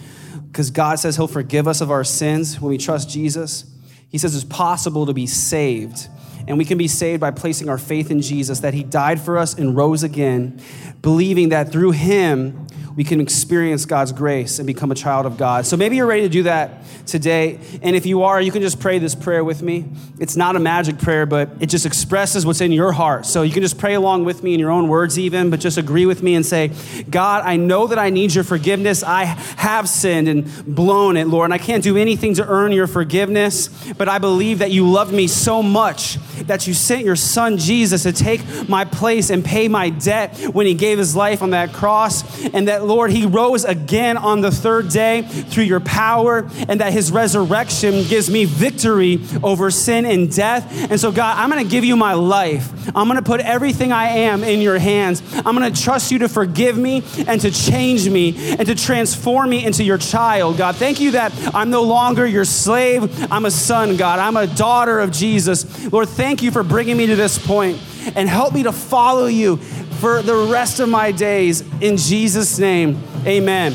[0.50, 3.64] because God says He'll forgive us of our sins when we trust Jesus.
[4.08, 6.08] He says it's possible to be saved.
[6.46, 9.36] And we can be saved by placing our faith in Jesus, that He died for
[9.36, 10.60] us and rose again,
[11.02, 12.66] believing that through Him
[12.98, 15.64] we can experience God's grace and become a child of God.
[15.64, 17.60] So maybe you're ready to do that today.
[17.80, 19.84] And if you are, you can just pray this prayer with me.
[20.18, 23.24] It's not a magic prayer, but it just expresses what's in your heart.
[23.24, 25.78] So you can just pray along with me in your own words, even, but just
[25.78, 26.72] agree with me and say,
[27.08, 29.04] God, I know that I need your forgiveness.
[29.04, 32.88] I have sinned and blown it, Lord, and I can't do anything to earn your
[32.88, 36.18] forgiveness, but I believe that you loved me so much
[36.48, 40.66] that you sent your son Jesus to take my place and pay my debt when
[40.66, 44.50] he gave his life on that cross, and that Lord, He rose again on the
[44.50, 50.34] third day through your power, and that His resurrection gives me victory over sin and
[50.34, 50.90] death.
[50.90, 52.72] And so, God, I'm gonna give you my life.
[52.96, 55.22] I'm gonna put everything I am in your hands.
[55.34, 59.64] I'm gonna trust you to forgive me and to change me and to transform me
[59.64, 60.76] into your child, God.
[60.76, 63.30] Thank you that I'm no longer your slave.
[63.30, 64.18] I'm a son, God.
[64.18, 65.92] I'm a daughter of Jesus.
[65.92, 67.78] Lord, thank you for bringing me to this point
[68.16, 69.58] and help me to follow you
[69.98, 71.62] for the rest of my days.
[71.80, 73.74] In Jesus' name, amen.